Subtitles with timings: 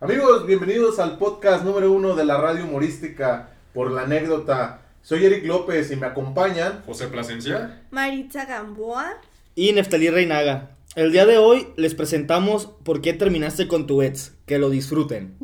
[0.00, 4.82] Amigos, bienvenidos al podcast número uno de la radio humorística por la anécdota.
[5.02, 6.82] Soy Eric López y me acompañan.
[6.86, 7.82] José Plasencia.
[7.90, 9.16] Maritza Gamboa.
[9.54, 10.76] Y Neftalí Reinaga.
[10.94, 14.34] El día de hoy les presentamos por qué terminaste con tu ex.
[14.46, 15.36] Que lo disfruten.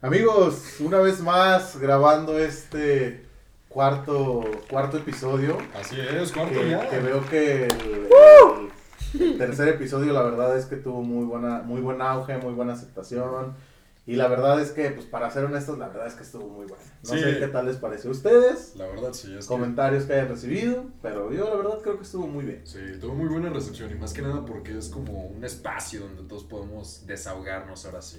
[0.00, 3.24] Amigos, una vez más grabando este
[3.68, 5.58] cuarto, cuarto episodio.
[5.74, 6.88] Así es, cuarto Que, ya.
[6.88, 8.08] que veo que el, el-
[9.18, 12.72] el tercer episodio la verdad es que tuvo muy buena, muy buen auge, muy buena
[12.74, 13.54] aceptación.
[14.06, 16.66] Y la verdad es que, pues para ser honestos, la verdad es que estuvo muy
[16.66, 16.82] bueno.
[17.04, 17.20] No Sí.
[17.20, 19.48] sé qué tal les pareció a ustedes, La verdad sí, es que...
[19.48, 22.60] comentarios que hayan recibido, pero yo la verdad creo que estuvo muy bien.
[22.64, 26.22] Sí, tuvo muy buena recepción y más que nada porque es como un espacio donde
[26.24, 28.18] todos podemos desahogarnos ahora sí.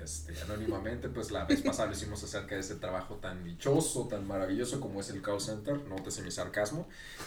[0.00, 4.24] Este, anónimamente, pues la vez pasada lo hicimos acerca de ese trabajo tan dichoso, tan
[4.28, 6.86] maravilloso como es el call center, nótese mi sarcasmo.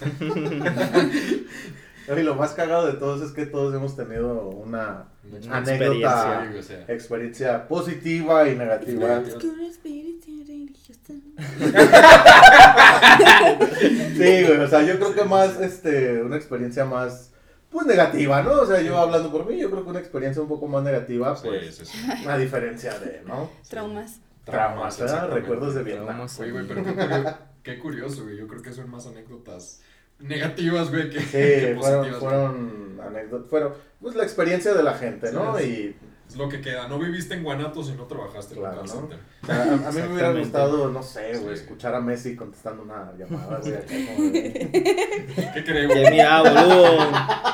[2.16, 6.58] Y lo más cagado de todos es que todos hemos tenido una Una anécdota, Sí,
[6.58, 9.08] o sea, experiencia positiva y negativa.
[9.08, 9.38] Negativa.
[9.38, 11.14] Que un espíritu religioso.
[13.80, 17.32] Sí, güey, o sea, yo creo que más, este, una experiencia más,
[17.70, 18.52] pues negativa, ¿no?
[18.52, 21.34] O sea, yo hablando por mí, yo creo que una experiencia un poco más negativa,
[21.40, 22.28] pues, sí, sí.
[22.28, 23.50] a diferencia de, ¿no?
[23.68, 24.20] Traumas.
[24.44, 25.16] Traumas, ¿verdad?
[25.16, 25.40] exactamente.
[25.40, 26.06] Recuerdos de Vietnam.
[26.06, 26.40] Traumas.
[26.40, 26.82] Oye, güey, pero
[27.62, 28.36] qué curioso, güey.
[28.36, 29.80] Yo creo que son más anécdotas
[30.20, 35.32] negativas, güey, que, Sí, que fueron, fueron anécdotas, fueron, pues, la experiencia de la gente,
[35.32, 35.56] ¿no?
[35.58, 35.64] Sí,
[36.00, 36.86] Y, Es lo que queda.
[36.86, 38.92] No viviste en Guanatos y no trabajaste en Claro, call ¿no?
[38.92, 39.18] center.
[39.42, 41.62] o sea, a, a mí me hubiera gustado, no sé, güey, Sí.
[41.64, 43.74] escuchar a Messi contestando una llamada, güey,
[45.54, 45.96] ¿Qué queremos?
[45.96, 46.98] Que mira, boludo.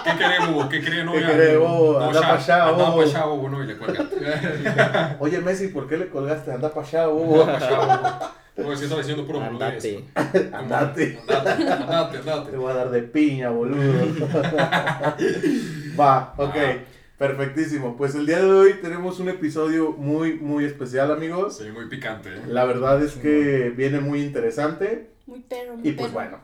[0.04, 0.66] ¿Qué queremos?
[0.68, 1.14] ¿Qué queremos?
[1.16, 2.02] ¿Qué queremos?
[2.02, 2.96] Anda ya, pa' allá, Anda bobo.
[2.98, 5.16] pa' allá, bobo, no, y le cuelga.
[5.20, 6.52] Oye, Messi, ¿por qué le colgaste?
[6.52, 8.30] Anda para allá, Anda allá, bobo.
[8.56, 10.04] Como si estaba diciendo puro Andate.
[10.52, 11.18] Andate.
[11.28, 13.82] Andate, andate, Te voy a dar de piña, boludo.
[15.98, 16.54] Va, ok.
[16.56, 16.76] Ah.
[17.18, 17.96] Perfectísimo.
[17.96, 21.56] Pues el día de hoy tenemos un episodio muy, muy especial, amigos.
[21.58, 22.42] Sí, muy picante, ¿eh?
[22.46, 25.08] La verdad es que viene muy interesante.
[25.26, 26.20] Muy perro, muy Y pues perro.
[26.20, 26.38] bueno,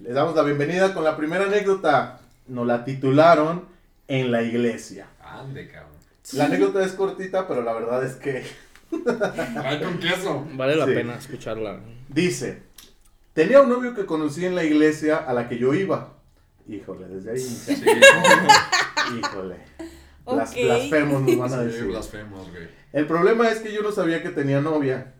[0.00, 2.20] les damos la bienvenida con la primera anécdota.
[2.48, 3.64] Nos la titularon
[4.08, 5.06] en la iglesia.
[5.20, 5.92] Ande, cabrón.
[6.32, 8.44] La anécdota es cortita, pero la verdad es que
[9.64, 10.46] Ay, con queso.
[10.54, 10.92] Vale la Sí.
[10.92, 11.80] pena escucharla.
[12.08, 12.62] dice,
[13.32, 16.14] tenía un novio que conocí en la iglesia a la que yo iba.
[16.68, 17.84] Híjole, desde ahí, Sí,
[19.18, 19.56] híjole.
[20.24, 20.56] Blas- Ok.
[20.64, 21.84] Blasfemos nos van a sí, decir.
[21.84, 22.68] blasfemos, güey.
[22.92, 25.12] El problema es que yo no sabía que tenía novia,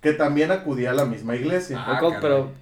[0.00, 1.76] que también acudía a la misma iglesia.
[1.78, 2.52] Ah, pero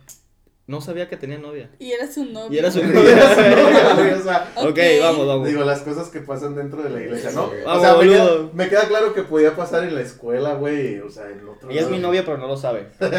[0.68, 1.70] no sabía que tenía novia.
[1.78, 2.52] Y era su novio.
[2.52, 4.78] Y era su Y era su novia, güey, o sea, Ok, Ok.
[5.00, 5.46] vamos, vamos.
[5.48, 7.50] digo, las cosas que pasan dentro de la iglesia, ¿no?
[7.50, 10.98] Sí, O sea, me queda, me queda claro que podía pasar en la escuela, güey,
[10.98, 12.88] o sea, en otro Ella es mi novia, pero no lo sabe.
[12.98, 13.10] pero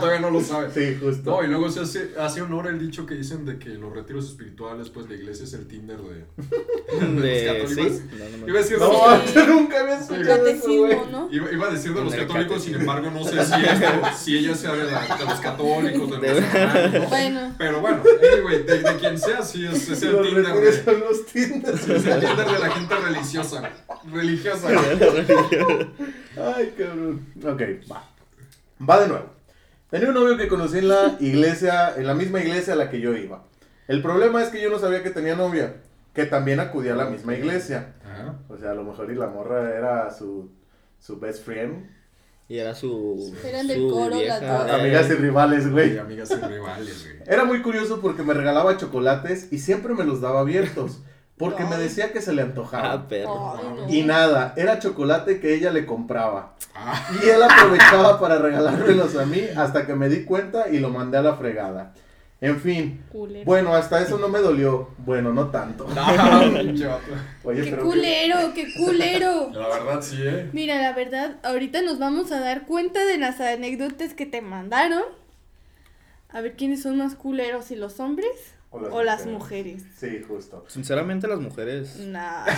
[0.00, 0.70] todavía no lo sabe.
[0.72, 1.30] Sí, justo.
[1.30, 4.24] No, y luego se hace, hace honor el dicho que dicen de que los retiros
[4.26, 6.24] espirituales, pues la iglesia es el Tinder de,
[6.94, 7.76] de De, los ¿sí?
[7.76, 8.00] católicos.
[8.12, 9.38] Me- Iba a decir de No, los Sí.
[9.48, 10.98] nunca había escuchado eso, güey.
[11.10, 11.28] ¿no?
[11.30, 13.86] Iba, iba a decir de los católicos, sin embargo, no sé si, esto,
[14.18, 17.08] si ella sea de, la- de los católicos, de los.
[17.08, 18.02] Bueno, Pero bueno,
[18.34, 21.82] anyway, de, de quien sea, sí es, es el Los Tinder de, son los Tinders.
[21.82, 23.70] es el Tinder de la gente religiosa.
[24.12, 24.68] Religiosa.
[26.36, 27.26] Ay, cabrón.
[27.44, 28.04] Ok, va.
[28.88, 29.26] Va de nuevo.
[29.90, 33.00] Tenía un novio que conocí en la iglesia, en la misma iglesia a la que
[33.00, 33.44] yo iba.
[33.86, 35.74] El problema es que yo no sabía que tenía novia,
[36.14, 37.92] que también acudía a la misma iglesia.
[38.24, 38.38] Ajá.
[38.48, 40.50] O sea, a lo mejor y la morra era su,
[40.98, 41.90] su best friend.
[42.48, 43.34] Y era su.
[43.44, 44.38] Eran del coro, vieja.
[44.40, 44.70] las dos.
[44.80, 45.98] Amigas y rivales, Y güey.
[45.98, 47.22] amigas y rivales, güey.
[47.26, 51.00] Era muy curioso porque me regalaba chocolates y siempre me los daba abiertos.
[51.38, 51.82] Porque me Ay.
[51.84, 52.92] decía que se le antojaba.
[52.92, 53.56] Ah, perro.
[53.58, 53.92] ay, no.
[53.92, 56.54] Y nada, era chocolate que ella le compraba.
[56.76, 60.90] Ah, Y él aprovechaba para regalármelos a mí hasta que me di cuenta y lo
[60.90, 61.92] mandé a la fregada.
[62.40, 63.44] En fin, Culero.
[63.46, 64.90] bueno, hasta eso no me dolió.
[64.98, 65.86] Bueno, no tanto.
[65.94, 66.98] no.
[67.44, 68.52] Oye, ¡Qué pero culero!
[68.54, 69.50] ¡Qué culero!
[69.52, 70.50] La verdad, sí, eh.
[70.52, 75.02] Mira, la verdad, ahorita nos vamos a dar cuenta de las anécdotas que te mandaron.
[76.28, 78.53] A ver quiénes son más culeros, si los hombres
[78.90, 79.82] o las mujeres.
[79.98, 80.64] Sí, justo.
[80.68, 81.96] Sinceramente, las mujeres.
[81.98, 82.44] Nah.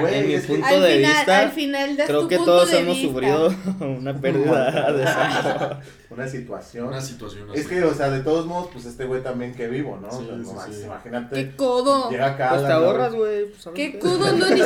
[0.00, 2.70] Güey, En mi punto al, de final, vista, al final Creo tu que punto todos
[2.70, 3.12] de hemos vista.
[3.12, 5.76] sufrido una pérdida de sangre.
[6.10, 6.86] una situación.
[6.88, 7.60] Una situación así.
[7.60, 10.10] Es que, o sea, de todos modos, pues este güey también que vivo, ¿no?
[10.10, 10.82] Sí, O sea, sí, sí.
[10.84, 11.34] Imagínate.
[11.36, 12.10] ¡Qué codo!
[12.10, 12.50] Llega acá.
[12.50, 13.46] Pues te ahorras, güey.
[13.46, 13.98] pues, ¿sabes ¡Qué qué?
[13.98, 14.32] codo!
[14.32, 14.60] No, ni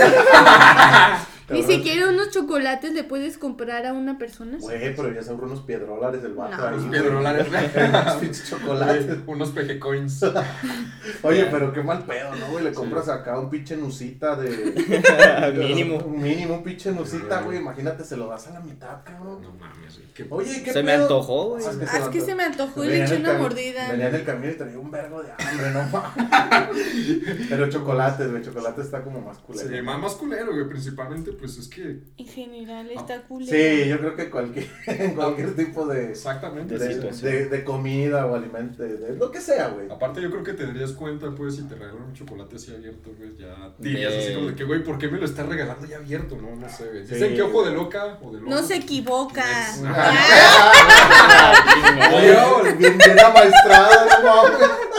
[1.50, 4.56] ni siquiera unos chocolates le puedes comprar a una persona.
[4.60, 6.62] Güey, pero ya son unos piedrolares el vato No.
[6.64, 6.74] ahí.
[6.74, 7.00] Unos güey.
[7.00, 7.46] piedrolares.
[7.90, 9.18] Unos pinches chocolates.
[9.26, 10.20] Unos peje coins.
[11.22, 12.64] Oye, pero qué mal pedo, ¿no, güey?
[12.64, 15.52] Le compras acá un pinche nusita de.
[15.56, 15.96] Mínimo.
[15.98, 17.58] Un mínimo, un pinche nusita, güey.
[17.58, 19.42] Imagínate, se lo das a la mitad, cabrón.
[19.42, 20.08] No mames, güey.
[20.14, 21.64] ¿Qué- Oye, ¿qué Se me antojó, güey.
[21.64, 23.90] Ah, Ah, es que se me antojó y le eché una mordida.
[23.90, 27.48] Venía en el camino y traía un vergo de hambre, no mames.
[27.48, 28.42] Pero chocolates, güey.
[28.42, 29.68] Chocolate está como más culero.
[29.68, 30.68] Sí, más, más culero, güey.
[30.68, 31.98] Principalmente, pues es que.
[32.18, 33.44] En general está cool.
[33.44, 36.78] Sí, yo creo que cualquier, en cualquier tipo de, Exactamente.
[36.78, 37.22] de, sí.
[37.26, 39.90] de- de comida o alimento, de lo que sea, güey.
[39.90, 43.10] Aparte, yo creo que te darías cuenta, pues, si te regalan un chocolate así abierto,
[43.18, 45.96] güey, ya dirías así como de que, güey, ¿por qué me lo estás regalando ya
[45.96, 46.36] abierto?
[46.36, 47.06] No, no sé, güey.
[47.06, 47.14] Sí.
[47.14, 48.50] Dicen que ojo de loca o de loco.
[48.50, 49.42] No se equivoca.
[49.42, 49.82] Next.
[52.14, 54.42] Oye, bien, bien amaestrado, no.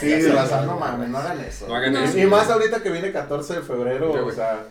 [0.00, 1.68] Sí, raza, no mames, no hagan eso.
[1.68, 1.98] No hagan No.
[2.00, 2.18] eso.
[2.18, 4.64] Y más ahorita que viene 14 de febrero, Sí, o sea,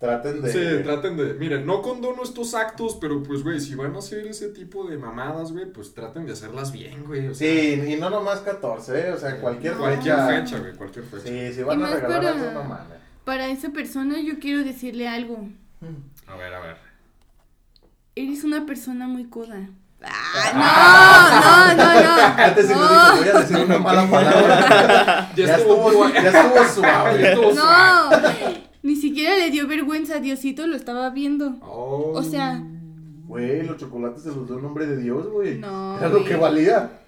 [0.00, 0.50] traten de...
[0.52, 1.34] Sí, traten de.
[1.34, 4.96] Miren, no condono estos actos, pero pues, güey, si van a hacer ese tipo de
[4.98, 7.28] mamadas, güey, pues traten de hacerlas bien, güey.
[7.28, 9.12] O sea, Sí, y no nomás 14, ¿eh?
[9.12, 10.26] o sea, cualquier Cualquier fecha.
[10.26, 11.28] fecha, güey, cualquier fecha.
[11.28, 12.98] Sí, si van Y a regalar para- algo, no mames.
[13.24, 15.46] Para esa persona yo quiero decirle algo.
[16.26, 16.76] A ver, a ver.
[18.16, 19.68] Eres una persona muy coda.
[20.02, 22.42] Ah, no, no, no, no.
[22.44, 25.30] Antes dijo, voy a decir una mala palabra.
[25.36, 27.20] Ya estuvo ya estuvo suave.
[27.22, 28.54] Ya estuvo suave.
[28.54, 28.69] No.
[28.82, 30.20] Ni siquiera le dio vergüenza.
[30.20, 31.58] Diosito lo estaba viendo.
[31.62, 32.12] Oh.
[32.14, 32.62] O sea,
[33.30, 35.58] Güey, los chocolates se los dio en nombre de Dios, güey.
[35.58, 36.99] No, Era lo que valía.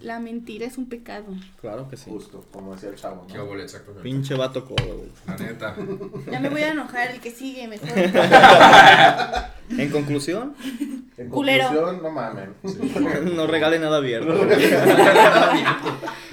[0.00, 1.26] La mentira es un pecado.
[1.60, 2.10] Claro que sí.
[2.10, 3.44] Justo, como decía el chavo, Qué ¿no?
[3.44, 4.02] obole, exactamente.
[4.02, 5.08] Pinche vato codo, güey.
[5.26, 5.76] La neta.
[6.30, 7.10] Ya me voy a enojar.
[7.10, 7.88] El que sigue, mejor.
[9.70, 10.56] En conclusión,
[11.16, 11.68] En Culero.
[11.68, 12.48] conclusión, no mames.
[13.36, 14.32] no regale nada abierto.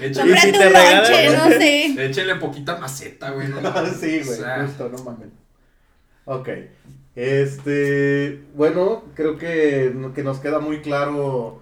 [0.00, 2.06] Y si Cómprate te un regalan- lonche, no sé.
[2.06, 3.46] échale poquita maceta, güey.
[3.48, 5.28] No, sí, güey, O sea, justo, no mames.
[6.24, 6.48] Ok.
[7.14, 11.60] Este, bueno, creo que, que nos queda muy claro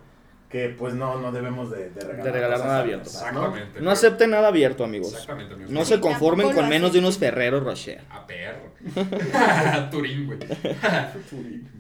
[0.49, 3.11] que pues no, no debemos de, de regalar, De regalar cosas nada abierto.
[3.11, 3.17] ¿no?
[3.19, 3.81] Exactamente.
[3.81, 5.13] No acepten nada abierto, amigos.
[5.13, 5.73] Exactamente, amigos.
[5.73, 8.03] No se conformen con menos de unos Ferrero Rocher.
[8.11, 8.73] A perro.
[9.91, 10.39] Turín, güey.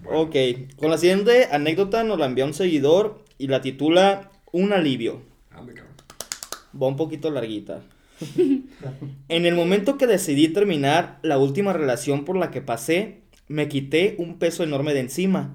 [0.03, 0.37] Bueno, Ok,
[0.77, 5.23] con la siguiente anécdota nos la envía un seguidor y la titula Un alivio.
[5.51, 5.95] ande, cabrón.
[6.81, 7.83] Va un poquito larguita.
[8.37, 14.15] en el momento que decidí terminar la última relación por la que pasé, me quité
[14.19, 15.55] un peso enorme de encima.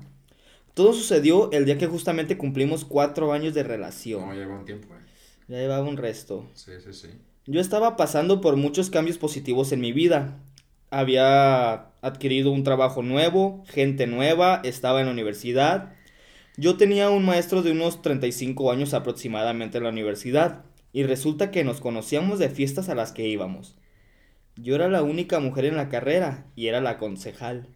[0.73, 4.31] Todo sucedió el día que justamente cumplimos cuatro años de No, relación.
[4.33, 5.01] lleva un tiempo, güey.
[5.47, 6.45] Ya llevaba un resto.
[6.53, 7.09] Sí, sí, sí.
[7.45, 10.39] Yo estaba pasando por muchos cambios positivos en mi vida.
[10.89, 15.93] Había adquirido un trabajo nuevo, gente nueva, estaba en la universidad.
[16.57, 21.63] Yo tenía un maestro de unos 35 años aproximadamente en la universidad y resulta que
[21.63, 23.75] nos conocíamos de fiestas a las que íbamos.
[24.55, 27.67] Yo era la única mujer en la carrera y era la concejal.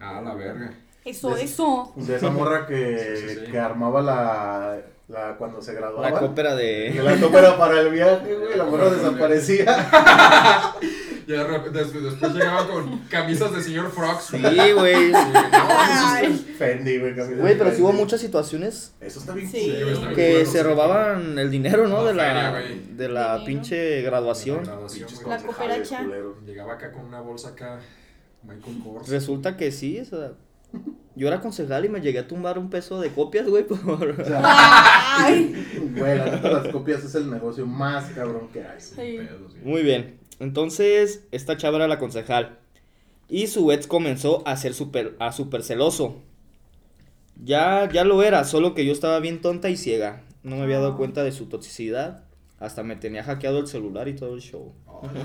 [0.00, 0.74] Ah, la verga.
[1.04, 1.92] Eso, De- eso.
[1.96, 3.50] De esa morra que, Sí, sí, sí.
[3.50, 6.10] que armaba la, la cuando se graduaba.
[6.10, 6.94] La cópera de...
[7.02, 10.72] La cópera para el viaje, güey, la morra desaparecía.
[11.24, 14.24] Ya después llegaba con camisas de señor Frogs.
[14.24, 14.38] Sí,
[14.76, 15.12] güey.
[16.58, 17.14] Fendi, güey.
[17.14, 19.60] Güey, pero sí hubo muchas situaciones Eso está bien Sí.
[19.62, 20.16] culero, güey, está güey.
[20.16, 20.26] bien.
[20.28, 20.64] que Bueno, se sí.
[20.64, 22.04] robaban el dinero, ¿no?
[22.04, 23.44] De La la, de la Dinero.
[23.46, 24.64] pinche graduación.
[25.26, 26.02] La cooperacha.
[26.02, 26.36] culeros.
[26.44, 27.78] Llegaba acá con una bolsa acá.
[28.42, 29.08] Michael Kors.
[29.08, 30.32] Resulta que sí, o sea,
[31.14, 34.08] yo era concejal y me llegué a tumbar un peso de copias, güey, por...
[34.08, 35.54] O sea, Ay.
[35.96, 38.80] güey, la neta, las copias es el negocio más cabrón que hay.
[38.80, 39.18] Sí.
[39.62, 42.58] Muy bien, entonces esta chava era la concejal
[43.28, 46.16] y su ex comenzó a ser súper a super celoso.
[47.42, 50.22] Ya, ya lo era, solo que yo estaba bien tonta y ciega.
[50.42, 52.24] No me había dado cuenta de su toxicidad.
[52.58, 54.72] Hasta me tenía hackeado el celular y todo el show.
[55.02, 55.22] Ay.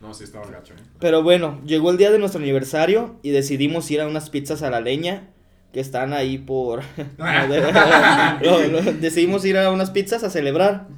[0.00, 0.78] No, sí estaba gacho, ¿eh?
[0.98, 4.70] Pero bueno, llegó el día de nuestro aniversario y decidimos ir a unas pizzas a
[4.70, 5.28] la leña
[5.72, 6.82] que están ahí por...
[7.18, 10.88] No, no, decidimos ir a unas pizzas a celebrar.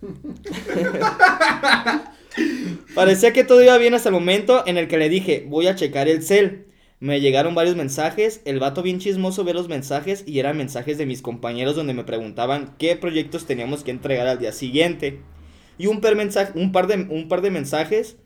[2.94, 5.74] Parecía que todo iba bien hasta el momento en el que le dije, voy a
[5.74, 6.66] checar el cel.
[6.98, 11.04] Me llegaron varios mensajes, el vato bien chismoso ve los mensajes y eran mensajes de
[11.04, 15.20] mis compañeros donde me preguntaban qué proyectos teníamos que entregar al día siguiente.
[15.78, 18.16] Y un, per mensaje, un, par de, un par de mensajes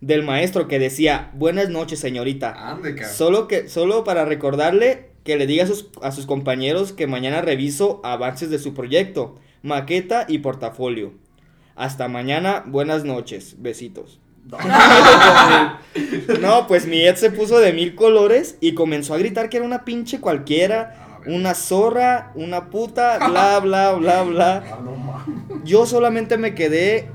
[0.00, 2.70] del maestro que decía, buenas noches señorita.
[2.70, 3.04] Ande.
[3.04, 7.40] Solo, que, solo para recordarle que le diga a sus, a sus compañeros que mañana
[7.40, 11.12] reviso avances de su proyecto, maqueta y portafolio.
[11.76, 14.20] Hasta mañana, buenas noches, besitos.
[16.40, 19.66] No, pues mi ex se puso de mil colores y comenzó a gritar que era
[19.66, 24.64] una pinche cualquiera, Una zorra, una puta, bla, bla, bla, bla.
[24.66, 25.64] Ah, no mames.
[25.64, 27.08] Yo solamente me quedé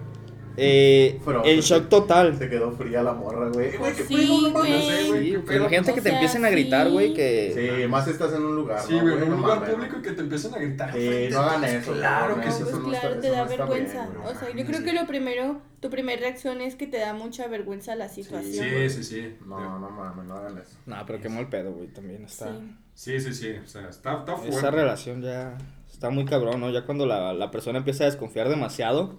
[0.60, 2.36] Eh, en shock total.
[2.36, 3.74] Se quedó fría la morra, güey.
[4.08, 5.34] sí, güey.
[5.36, 7.80] imagínate que te empiecen a gritar, güey, que...
[7.84, 10.22] Sí, más estás en un lugar, Sí, güey, en un lugar público y que te
[10.22, 10.92] empiecen a gritar.
[10.94, 11.94] Sí, no hagan eso.
[11.94, 12.64] Claro que sí.
[12.64, 14.10] Pues claro, te da vergüenza.
[14.26, 17.48] O sea, yo creo que lo primero, tu primera reacción es que te da mucha
[17.48, 18.66] vergüenza la situación.
[18.68, 19.36] Sí, sí, sí.
[19.46, 20.76] No, no mames, no hagan eso.
[20.88, 22.48] No, pero qué mal pedo, güey, también está...
[22.48, 22.76] Sí,
[23.20, 24.56] sí, sí, o sea, está, está fuerte.
[24.56, 25.58] Esa relación ya
[25.92, 26.70] está muy cabrón, ¿no?
[26.70, 29.18] Ya cuando la, la persona empieza a desconfiar demasiado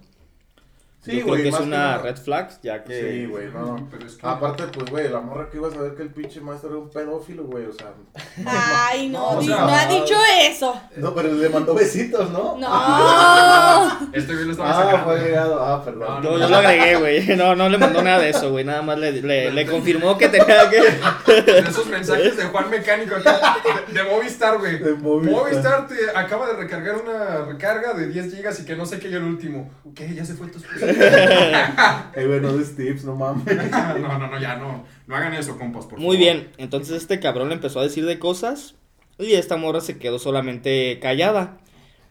[1.01, 1.41] Sí, güey.
[1.41, 2.99] Creo que es una red flag, ya que.
[2.99, 3.87] Sí, güey, no.
[3.89, 4.27] Pero es que...
[4.27, 6.89] Aparte, pues, güey, la morra que iba a saber que el pinche maestro era un
[6.89, 7.93] pedófilo, güey, o sea.
[8.45, 10.77] Ay, no, no, ha dicho eso.
[10.97, 12.57] No, pero le mandó besitos, ¿no?
[12.57, 14.09] No.
[14.13, 16.21] este güey lo estaba Ah, fue agregado, ah, perdón.
[16.21, 17.19] No, yo lo agregué, güey.
[17.39, 18.65] No, no le mandó nada de eso, güey.
[18.65, 21.59] Nada más le, le, le confirmó que tenía que.
[21.59, 24.79] Esos mensajes de Juan Mecánico acá, de, Movistar, güey.
[24.79, 25.41] De Movistar.
[25.41, 29.09] Movistar te acaba de recargar una recarga de 10 gigas y que no sé qué
[29.09, 29.71] ya el último.
[29.95, 30.13] ¿Qué?
[30.13, 30.59] ¿Ya se fue tu
[32.75, 33.45] tips, no mames.
[34.01, 34.85] no, no, no, ya no.
[35.07, 38.19] No hagan eso, compas, por Muy bien, entonces este cabrón le empezó a decir de
[38.19, 38.75] cosas
[39.17, 41.57] y esta morra se quedó solamente callada.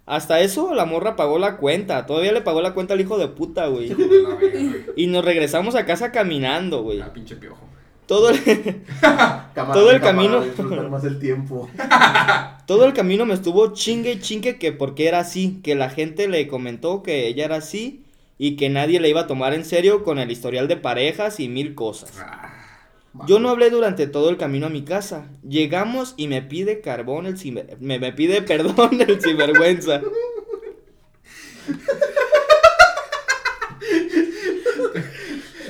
[0.05, 2.07] Hasta eso la morra pagó la cuenta.
[2.07, 3.95] Todavía le pagó la cuenta al hijo de puta, güey.
[4.97, 7.01] y nos regresamos a casa caminando, güey.
[7.01, 7.67] Ah, pinche piojo.
[8.07, 8.41] Todo el,
[9.55, 10.43] todo el camino.
[10.91, 11.69] más el tiempo.
[12.67, 15.61] todo el camino me estuvo chingue y chingue que porque era así.
[15.63, 18.07] Que la gente le comentó que ella era así
[18.39, 21.49] y que nadie le iba a tomar en serio con el historial de parejas y
[21.49, 22.13] mil cosas.
[22.19, 22.55] Ah,
[23.27, 25.27] Yo no hablé durante todo el camino a mi casa.
[25.47, 27.37] Llegamos y me pide carbón el
[27.81, 30.01] me, me pide perdón el sinvergüenza.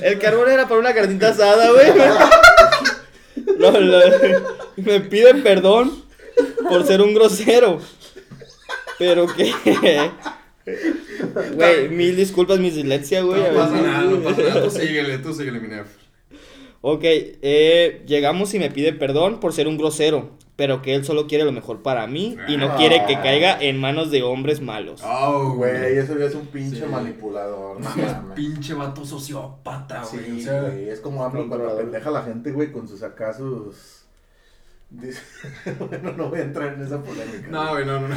[0.01, 1.91] El carbón era para una carnita asada, güey.
[4.77, 6.03] me pide perdón
[6.69, 7.81] por ser un grosero.
[8.97, 9.53] Pero que
[11.55, 13.41] Güey, mil disculpas, mi silencio, güey.
[13.41, 14.63] No pasa nada, no pasa nada.
[14.63, 15.69] Tú síguele, tú síguele, mi
[16.81, 21.27] Ok, eh, llegamos y me pide perdón por ser un grosero, pero que él solo
[21.27, 25.01] quiere lo mejor para mí y no quiere que caiga en manos de hombres malos.
[25.03, 27.81] Oh, güey, eso ya es un pinche manipulador.
[27.81, 30.41] No, pinche vato sociópata, güey.
[30.41, 30.49] Sí,
[30.89, 33.03] es como hablo cuando pendeja la gente, güey, con sus
[35.79, 37.47] bueno, no voy a entrar en esa polémica.
[37.47, 38.15] No, güey, no, no,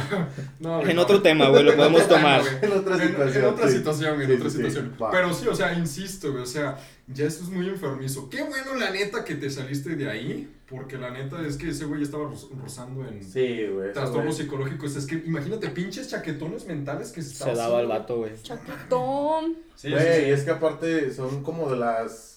[0.59, 0.81] no.
[0.81, 2.41] en otro tema, güey, lo podemos tomar.
[2.61, 3.43] en otra situación.
[3.43, 4.95] En, otra situación, en otra situación.
[5.11, 8.27] Pero sí, o sea, insisto, güey, o sea, ya esto es muy enfermizo.
[8.27, 10.49] Qué bueno, la neta, que te saliste de ahí.
[10.67, 14.95] Porque la neta es que ese güey estaba rozando en sí, güey, trastornos psicológicos.
[14.95, 18.31] Es que imagínate, pinches chaquetones mentales que se, se daba el vato, güey.
[18.41, 19.57] Chaquetón.
[19.75, 22.32] Sí, güey, y es que aparte son como de las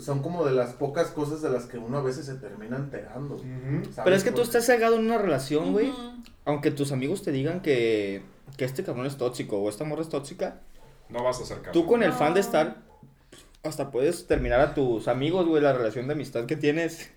[0.00, 3.40] son como de las pocas cosas de las que uno a veces se termina enterando.
[4.02, 5.92] Pero es que tú estás cegado en una relación, güey.
[6.44, 8.22] Aunque tus amigos te digan que,
[8.56, 10.60] que este cabrón es tóxico o esta morra es tóxica.
[11.08, 11.72] No vas a acercar.
[11.72, 12.82] Tú con el fan de estar,
[13.62, 17.10] hasta puedes terminar a tus amigos, güey, la relación de amistad que tienes.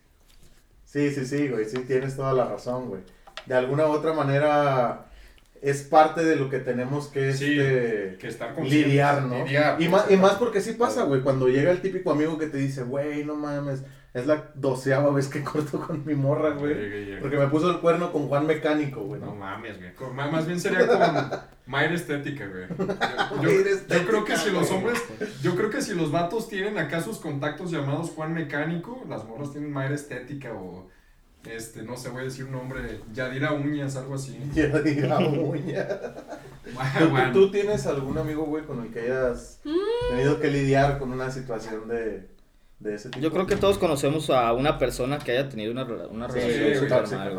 [0.85, 3.01] Sí, sí, sí, güey, sí, tienes toda la razón, güey.
[3.45, 5.06] De alguna u otra manera
[5.61, 8.17] es parte de lo que tenemos que, este,
[8.63, 9.45] lidiar, ¿no?
[9.79, 12.57] y, más, y más porque sí pasa, güey, cuando llega el típico amigo que te
[12.57, 13.83] dice, güey, no mames,
[14.13, 17.19] es la doceava vez que corto con mi morra, güey.
[17.19, 19.21] Porque me puso el cuerno con Juan Mecánico, güey.
[19.21, 20.13] No, mames, güey.
[20.13, 20.99] Más bien sería con
[21.67, 22.67] Mayra Estética, güey.
[23.41, 23.49] Yo,
[23.87, 25.03] yo, creo que si los hombres,
[25.43, 29.51] yo creo que si los vatos tienen acá sus contactos llamados Juan Mecánico, las morras
[29.51, 30.89] tienen Mayra Estética o
[31.51, 34.37] este, no sé, voy a decir un nombre, Yadira Uñas, algo así.
[34.53, 35.87] Yadira Uñas.
[37.09, 37.31] bueno.
[37.33, 40.09] ¿Tú, tienes algún amigo, güey, con el que hayas mm.
[40.09, 42.27] tenido que lidiar con una situación de,
[42.79, 43.23] de ese tipo?
[43.23, 46.89] Yo creo que todos conocemos a una persona que haya tenido una, una relación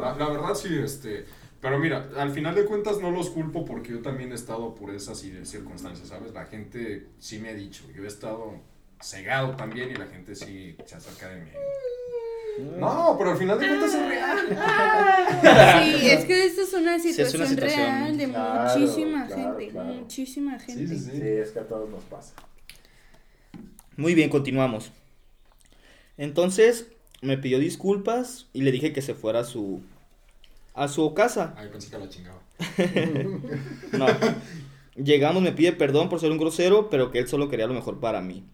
[0.01, 1.27] la, la, verdad, sí, este...
[1.61, 4.95] Pero mira, al final de cuentas no los culpo porque yo también he estado por
[4.95, 6.33] esas circunstancias, ¿sabes?
[6.33, 8.61] La gente sí me ha dicho, yo he estado
[9.01, 11.51] cegado también y la gente sí se acerca de mí.
[12.79, 14.39] No, pero al final de cuentas es real.
[15.83, 19.73] Sí, es que esto es una situación, real de muchísima gente.
[19.73, 20.87] Muchísima gente.
[20.89, 21.23] Sí, sí, sí.
[21.23, 22.35] es que a todos nos pasa.
[23.97, 24.93] Muy bien, continuamos.
[26.17, 26.89] Entonces
[27.21, 29.83] me pidió disculpas y le dije que se fuera a su
[30.75, 31.55] a su casa.
[31.57, 32.41] Ay, pensé que la chingaba.
[33.93, 34.07] no.
[34.95, 38.01] Llegamos, me pide perdón por ser un grosero, pero que él solo quería lo mejor
[38.01, 38.45] para mí.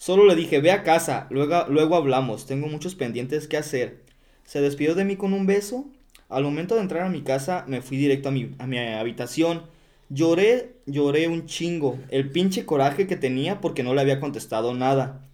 [0.00, 4.00] Solo le dije, ve a casa, luego, luego hablamos, tengo muchos pendientes que hacer.
[4.44, 5.84] Se despidió de mí con un beso.
[6.30, 9.62] Al momento de entrar a mi casa, me fui directo a mi, a mi habitación.
[10.08, 11.98] Lloré, lloré un chingo.
[12.08, 15.26] El pinche coraje que tenía porque no le había contestado nada.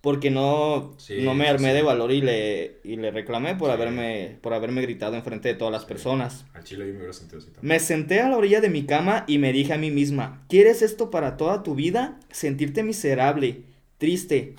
[0.00, 1.74] porque no, Sí, no me armé sí.
[1.76, 5.72] de valor y le, y le reclamé por, haberme, por haberme gritado enfrente de todas
[5.72, 6.44] las personas.
[6.54, 7.68] Al chile yo me hubiera sentido así también.
[7.68, 10.82] Me senté a la orilla de mi cama y me dije a mí misma, ¿quieres
[10.82, 12.18] esto para toda tu vida?
[12.30, 13.64] ¿Sentirte miserable,
[13.98, 14.56] triste,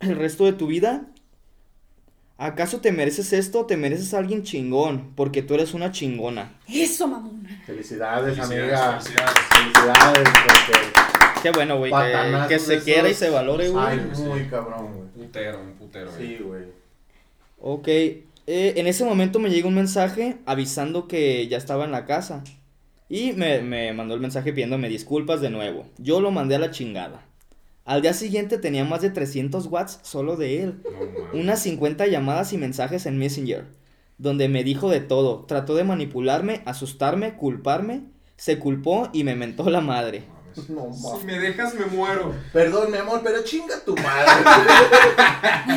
[0.00, 1.06] el resto de tu vida?
[2.38, 3.66] ¿Acaso te mereces esto?
[3.66, 5.12] ¿Te mereces a alguien chingón?
[5.14, 6.58] Porque tú eres una chingona.
[6.68, 7.62] Eso, mamona.
[7.64, 9.00] Felicidades, Felicidades, amiga.
[9.00, 9.38] felicidades.
[9.52, 11.92] Felicidades, porque Qué bueno, güey,
[12.48, 13.84] que, se esos- quiera y se valore, güey.
[13.86, 15.08] Ay, muy cabrón, güey.
[15.26, 16.10] Putero, un putero.
[16.12, 16.26] güey.
[16.36, 16.64] Sí, güey.
[17.60, 22.06] Ok, eh, en ese momento me llegó un mensaje avisando que ya estaba en la
[22.06, 22.42] casa.
[23.08, 25.86] Y me, me mandó el mensaje pidiéndome disculpas de nuevo.
[25.98, 27.24] Yo lo mandé a la chingada.
[27.84, 30.82] Al día siguiente tenía más de 300 watts solo de él.
[31.32, 31.40] No.
[31.40, 33.66] Unas 50 llamadas y mensajes en Messenger.
[34.18, 35.44] Donde me dijo de todo.
[35.46, 38.02] Trató de manipularme, asustarme, culparme.
[38.36, 40.24] Se culpó y me mentó la madre.
[40.56, 40.70] Mames.
[40.70, 41.24] No, Si mames.
[41.24, 42.32] me dejas, me muero.
[42.52, 44.32] Perdón, mi amor, pero chinga tu madre.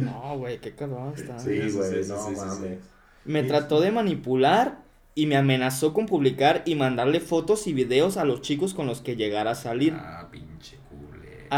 [0.00, 1.38] No, güey, qué cabrón está.
[1.38, 2.36] sí, güey, sí, no sí, sí, sí.
[2.36, 2.78] mames.
[3.24, 4.82] Me trató de manipular
[5.14, 9.00] y me amenazó con publicar y mandarle fotos y videos a los chicos con los
[9.00, 9.94] que llegara a salir.
[9.96, 10.53] Ah, pinche.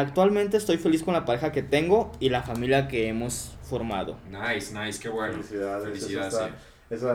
[0.00, 4.18] Actualmente estoy feliz con la pareja que tengo y la familia que hemos formado.
[4.30, 5.32] Nice, nice, qué bueno.
[5.34, 5.84] Felicidades.
[5.84, 6.56] Felicidades, eso está-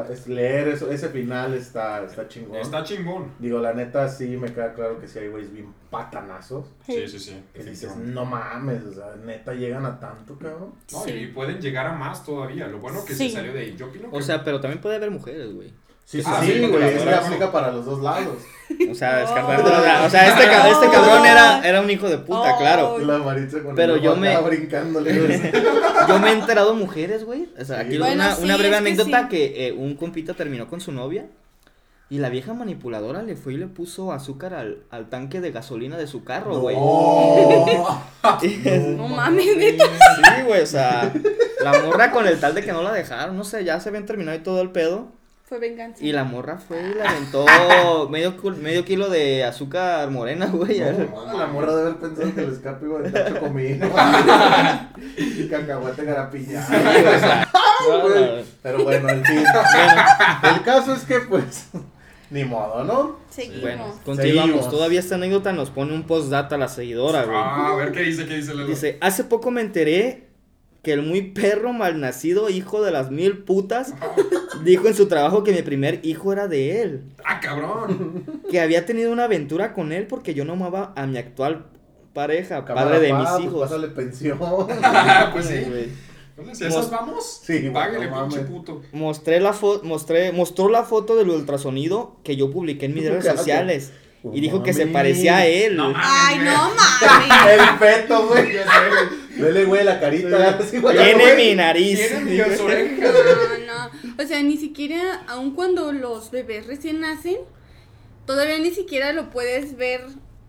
[0.03, 2.57] esa- es leer eso, ese final está, está chingón.
[2.57, 3.31] Está chingón.
[3.39, 6.65] Digo, la neta sí me queda claro que sí hay güeyes bien patanazos.
[6.85, 7.43] Sí, sí, sí.
[7.53, 10.73] Que dices, no mames, o sea, neta llegan a tanto, cabrón.
[10.91, 11.11] No, Sí.
[11.11, 12.67] y pueden llegar a más todavía.
[12.67, 13.29] Lo bueno que Sí.
[13.29, 13.75] se salió de ahí.
[13.77, 14.17] Yo opino que.
[14.17, 15.71] O sea, pero también puede haber mujeres, güey.
[16.11, 18.35] Sí, sí, Ah, sí, sí, güey, es que aplica para los dos lados.
[18.89, 19.19] O sea, Oh.
[19.21, 19.63] descartando.
[19.63, 22.57] o sea, o sea, este, este cabrón era, era un hijo de puta, Oh.
[22.57, 22.99] claro.
[22.99, 25.13] La Maritza con Pero el yo me- brincándole.
[25.19, 25.51] güey.
[26.09, 27.47] Yo me he enterado mujeres, güey.
[27.59, 27.87] O sea, Sí.
[27.87, 29.27] aquí Bueno, una, sí, una breve que anécdota sí.
[29.29, 31.27] que eh, un compita terminó con su novia.
[32.09, 35.97] Y la vieja manipuladora le fue y le puso azúcar al, al tanque de gasolina
[35.97, 36.75] de su carro, güey.
[36.75, 37.65] No.
[38.97, 39.85] No mames, neta.
[39.85, 41.11] Sí, güey, o sea,
[41.63, 44.05] la morra con el tal de que no la dejaron, no sé, ya se habían
[44.05, 45.07] terminado y todo el pedo.
[45.51, 46.01] Fue venganza.
[46.01, 47.45] Y la morra fue y le aventó
[48.09, 50.79] medio, medio kilo de azúcar morena, güey.
[50.79, 53.85] No, la morra de haber pensado que el escape iba a estar chocomino.
[55.17, 56.65] y cacahuate garapilla.
[57.85, 59.43] No, no, Pero bueno, en fin.
[60.43, 61.67] El caso es que, pues,
[62.29, 63.19] ni modo, ¿no?
[63.29, 63.61] Seguimos.
[63.61, 64.51] Bueno, continuamos.
[64.51, 64.69] Seguimos.
[64.69, 67.35] Todavía esta anécdota nos pone un postdata a la seguidora, güey.
[67.37, 68.69] Ah, a ver qué dice, qué dice Lelo.
[68.69, 70.30] Dice, hace poco me enteré
[70.81, 73.93] que el muy perro malnacido hijo de las mil putas
[74.63, 77.03] dijo en su trabajo que mi primer hijo era de él.
[77.23, 78.23] Ah, cabrón.
[78.49, 81.65] Que había tenido una aventura con él porque yo no amaba a mi actual
[82.13, 83.61] pareja, padre de pa, mis pues, hijos.
[83.69, 84.39] Pásale pensión.
[85.33, 85.63] Pues sí.
[86.37, 88.51] Entonces, esas Mos- vamos, Sí, páguele, no pinche mames.
[88.51, 88.81] puto.
[88.93, 93.25] Mostré la foto, mostré, mostró la foto del ultrasonido que yo publiqué en mis redes
[93.25, 93.91] sociales.
[94.23, 95.75] Oh, Y dijo que se parecía a él.
[95.75, 96.07] No mames.
[96.09, 97.59] Ay, no mames.
[97.59, 98.49] El feto, güey.
[99.41, 100.57] Vele, güey, la carita.
[100.81, 101.35] güey, Tiene güey.
[101.49, 101.99] mi nariz.
[102.07, 103.13] Tiene mis orejas.
[103.67, 104.23] No, no.
[104.23, 107.37] O sea, ni siquiera, aun cuando los bebés recién nacen,
[108.25, 110.01] todavía ni siquiera lo puedes ver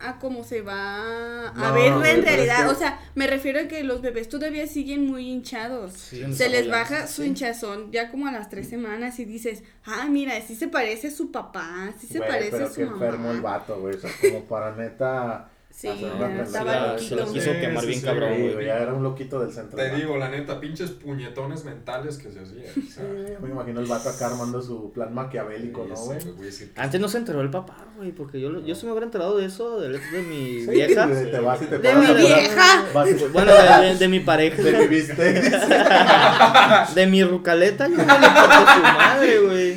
[0.05, 2.69] a cómo se va a No, ver en realidad.
[2.71, 5.93] O sea, me refiero a que los bebés todavía siguen muy hinchados.
[5.93, 7.29] Siguen se les baja su sí.
[7.29, 11.11] hinchazón ya como a las tres semanas y dices, ah, mira, sí se parece a
[11.13, 13.59] su papá, sí se Güey, parece pero a su qué enfermo el mamá.
[13.59, 13.95] vato, güey.
[13.95, 15.49] O sea, como para neta.
[15.75, 16.99] Sí, estaba.
[16.99, 17.33] Se lo loquito.
[17.33, 18.67] quiso Sí, quemar sí, bien sí, cabrón, güey.
[18.67, 19.77] ya era un loquito del centro.
[19.77, 19.97] Te ¿no?
[19.97, 22.65] digo, la neta, pinches puñetones mentales que se hacían.
[22.67, 26.51] O sea, Sí, me imagino el vato acá armando su plan maquiavélico, ¿no, sí, güey?
[26.77, 29.47] Antes no se enteró el papá, güey, porque yo, yo sí me hubiera enterado de
[29.47, 31.07] eso, de, de mi vieja.
[31.07, 32.85] güey, te vas y te De mi vieja.
[32.93, 34.63] Vas y- Bueno, de, de- de mi pareja.
[34.63, 35.43] De mi bistec.
[36.95, 39.77] De mi rucaleta, yo no le su madre, güey.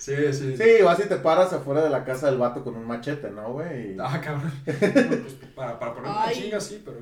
[0.00, 0.56] Sí, sí.
[0.56, 3.52] Sí, vas y te paras afuera de la casa del vato con un machete, ¿no,
[3.52, 3.92] güey?
[3.92, 4.50] Y- Ah, cabrón.
[4.64, 6.34] Pues, para, para poner una Ay.
[6.40, 6.98] chinga, sí, pero.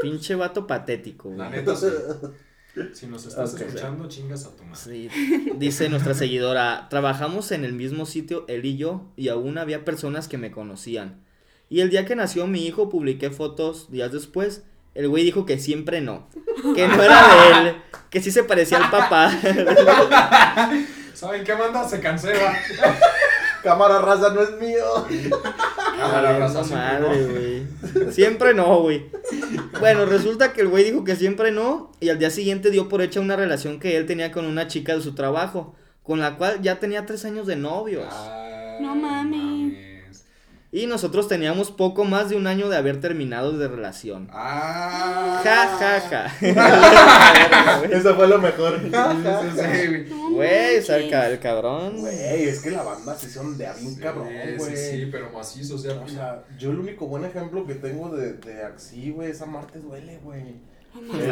[0.00, 1.60] Pinche vato patético, La güey.
[1.60, 1.86] neta, sí.
[2.94, 4.76] Si nos estás escuchando, chingas a tu madre.
[4.82, 5.10] Sí,
[5.58, 10.26] dice nuestra seguidora, trabajamos en el mismo sitio él y yo y aún había personas
[10.26, 11.20] que me conocían.
[11.68, 14.62] Y el día que nació mi hijo publiqué fotos días después.
[14.94, 16.28] El güey dijo que siempre no,
[16.74, 17.22] que no era
[17.62, 17.76] de él,
[18.08, 19.30] que sí se parecía al papá.
[21.22, 21.88] ¿Saben qué manda?
[21.88, 22.52] Se cancela.
[23.62, 24.84] Cámara raza no es mío.
[25.08, 25.30] Ay,
[26.40, 27.26] raza no siempre madre,
[27.92, 28.12] güey.
[28.12, 29.06] Siempre no, güey.
[29.78, 33.02] Bueno, resulta que el güey dijo que siempre no y al día siguiente dio por
[33.02, 36.60] hecha una relación que él tenía con una chica de su trabajo, con la cual
[36.60, 38.08] ya tenía tres años de novios.
[38.10, 39.91] Ah, No mames.
[40.74, 44.28] Y nosotros teníamos poco más de un año de haber terminado de relación.
[44.32, 45.38] Ah.
[45.44, 46.00] Ja, ja,
[46.40, 47.84] ja.
[47.90, 48.80] Eso fue lo mejor.
[50.30, 51.98] Güey, o sea, el, ca- el cabrón.
[52.00, 54.76] Güey, es que la banda se son de bien cabrón, güey.
[54.76, 58.08] sí, sí, pero macizo, o sea, O sea, yo el único buen ejemplo que tengo
[58.16, 60.56] de, de así, güey, es Amarte duele, güey.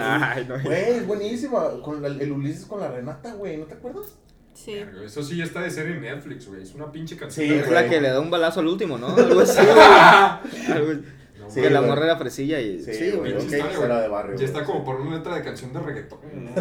[0.01, 0.61] Ay, no.
[0.63, 1.81] Güey, es buenísima.
[1.83, 4.17] Con la- el Ulises con la Renata, güey, ¿no te acuerdas?
[4.65, 4.75] Sí.
[4.75, 6.63] Verga, Eso sí ya está de serie en Netflix, güey.
[6.63, 7.47] Es una pinche canción.
[7.47, 9.15] Sí, Es la que le da un balazo al último, ¿no?
[9.17, 11.01] Algo así, güey.
[11.41, 12.81] No, Sí, que la morra era fresilla y.
[12.85, 13.39] Sí, Sí, güey, güey, ok.
[13.41, 14.03] pinche historia, era güey.
[14.03, 16.19] de barrio, Ya está como por una letra de canción de reggaetón.
[16.35, 16.51] ¿no?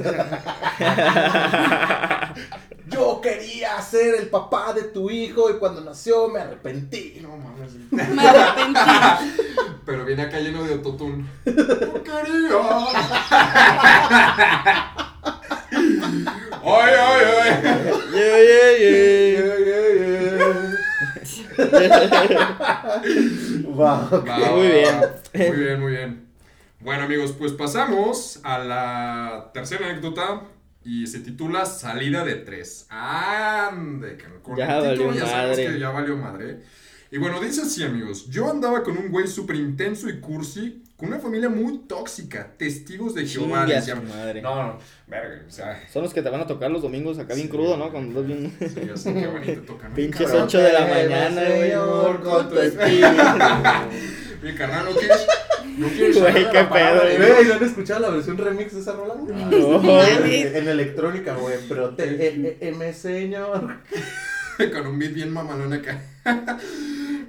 [2.87, 7.19] Yo quería ser el papá de tu hijo y cuando nació me arrepentí.
[7.21, 7.73] No mames.
[7.91, 8.79] Me arrepentí.
[9.85, 11.25] Pero viene acá lleno de autotune.
[11.45, 12.59] Yo quería.
[16.71, 17.49] Ay, ay, ay.
[18.13, 20.29] Yeah, yeah, yeah.
[23.77, 24.27] Va, ok.
[24.27, 25.01] Va, Muy va, bien.
[25.01, 25.47] va.
[25.47, 26.27] Muy bien, muy bien.
[26.81, 30.41] Bueno, amigos, pues pasamos a la tercera anécdota
[30.83, 32.87] y se titula Salida de tres.
[32.89, 35.73] Ande, con Ya el título valió ya sabemos madre.
[35.73, 36.59] que ya valió madre.
[37.11, 38.27] Y bueno, dice así, amigos.
[38.29, 43.15] Yo andaba con un güey súper intenso y cursi, con una familia muy tóxica, testigos
[43.15, 43.65] de Jehová.
[44.07, 44.41] Madre.
[44.43, 45.81] No, no, verga, o sea.
[45.91, 47.89] Son los que te van a tocar los domingos acá bien Sí, crudo, ¿no?
[47.91, 48.55] Cuando andas bien.
[48.59, 49.93] Sí, ya sé qué bonito tocan.
[49.95, 50.43] Pinches Cabrón.
[50.43, 51.61] ocho de la mañana, güey.
[51.61, 53.07] Señor, con tu espíritu.
[54.43, 55.27] Mi carnal, ¿no quieres?
[55.77, 57.47] ¿No quieres Güey, qué pedo, güey.
[57.47, 59.15] ¿no han escuchado la versión remix de esa rola?
[59.15, 60.03] No.
[60.03, 61.57] En electrónica, güey.
[61.67, 63.77] Protégeme, señor.
[64.73, 66.03] con un beat bien mamalón acá.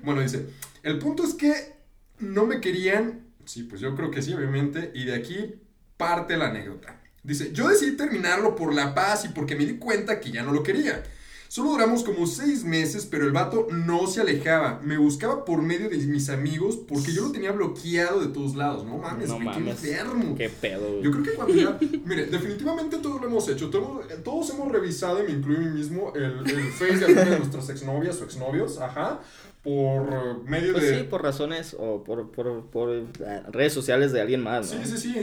[0.03, 0.47] bueno, dice,
[0.83, 1.75] el punto es que
[2.19, 5.55] no me querían, sí, pues yo creo que sí, obviamente, y de aquí
[5.97, 7.01] parte la anécdota.
[7.23, 10.53] Dice, yo decidí terminarlo por la paz y porque me di cuenta que ya no
[10.53, 11.03] lo quería.
[11.51, 14.81] Solo duramos como seis meses, pero el vato no se alejaba.
[14.85, 18.85] Me buscaba por medio de mis amigos porque yo lo tenía bloqueado de todos lados.
[18.87, 20.35] No mames, No güey, qué enfermo.
[20.37, 21.03] Qué pedo, güey.
[21.03, 21.77] Yo creo que cuando ya.
[22.05, 23.69] Mire, definitivamente todos lo hemos hecho.
[23.69, 27.25] Todos, todos hemos revisado, y me incluyo a mí mismo, el, el face de alguna
[27.31, 29.19] de nuestras exnovias o exnovios, ajá,
[29.65, 30.99] por medio Pues de.
[31.01, 33.07] sí, por razones o por, por, por eh,
[33.51, 34.97] redes sociales de alguien más, sí, sí.
[34.99, 35.17] Sí,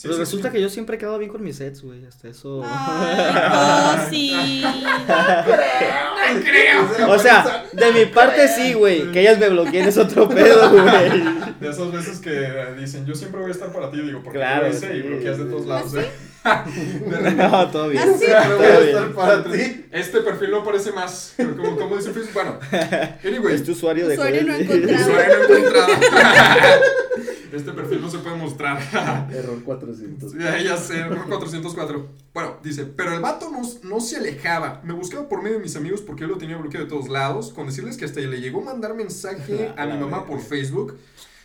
[0.00, 0.54] Pero sí, resulta sí.
[0.54, 2.04] que yo siempre he quedado bien con mis sets, güey.
[2.06, 2.62] Hasta eso.
[2.64, 4.62] Ay, no, sí.
[5.08, 7.10] ¡No creo!
[7.10, 9.10] O sea, de mi parte sí, güey.
[9.10, 11.24] Que ellas me bloqueen es otro pedo, güey.
[11.60, 12.30] De esas veces que
[12.78, 15.08] dicen, yo siempre voy a estar para ti, digo, porque Claro, lo hice y sí,
[15.08, 15.94] bloqueas de todos ¿Ah, lados.
[15.94, 16.08] ¿eh?
[17.36, 18.02] No, todo bien.
[18.06, 18.24] ¿Ah, sí?
[18.26, 19.14] Siempre voy a Todo estar bien.
[19.14, 19.84] para ti.
[19.92, 21.34] Este perfil no parece más.
[21.36, 22.34] pero Como, como dice Facebook.
[22.34, 22.58] Bueno,
[23.24, 23.54] anyway.
[23.54, 25.00] Este usuario de Usuario no encontrado.
[25.00, 25.88] Usuario no encontrado.
[27.50, 28.78] Este perfil no se puede mostrar.
[29.32, 30.34] Error 400.
[30.34, 32.06] Ya, ya sé, error 404.
[32.34, 34.82] Bueno, dice, pero el vato no, no se alejaba.
[34.84, 37.50] Me buscaba por medio de mis amigos porque yo lo tenía bloqueado de todos lados.
[37.54, 40.98] Con decirles que hasta le llegó a mandar mensaje a mi mamá por Facebook.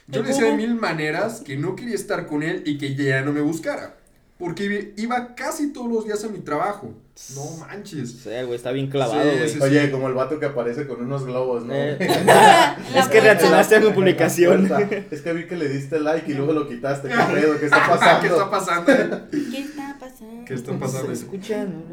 [0.08, 3.22] Yo le decía de mil maneras que no quería estar con él y que ya
[3.22, 3.96] no me buscara.
[4.44, 6.94] Porque iba casi todos los días a mi trabajo.
[7.36, 8.12] No O manches.
[8.24, 9.50] sea, güey, está bien clavado, Sí, güey.
[9.50, 11.74] sí, Oye, como el vato que aparece con unos globos, ¿no?
[11.74, 11.96] Eh,
[12.96, 14.70] es que reaccionaste a mi publicación.
[15.12, 17.08] Es que vi que le diste like y luego lo quitaste.
[17.08, 17.58] ¿Qué pedo?
[17.58, 17.78] ¿Qué está
[18.20, 18.50] ¿Qué está pasando?
[18.52, 19.30] pasando?
[19.32, 20.46] ¿Qué está pasando?
[20.46, 21.08] ¿Qué está pasando?
[21.16, 21.84] Se escuchan.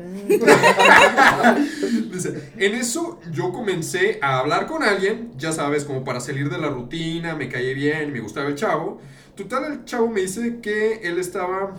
[2.12, 6.58] Dice, en eso yo comencé a hablar con alguien, ya sabes, como para salir de
[6.58, 9.00] la rutina, me caí bien, me gustaba el chavo.
[9.36, 11.74] Total, el chavo me dice que él estaba,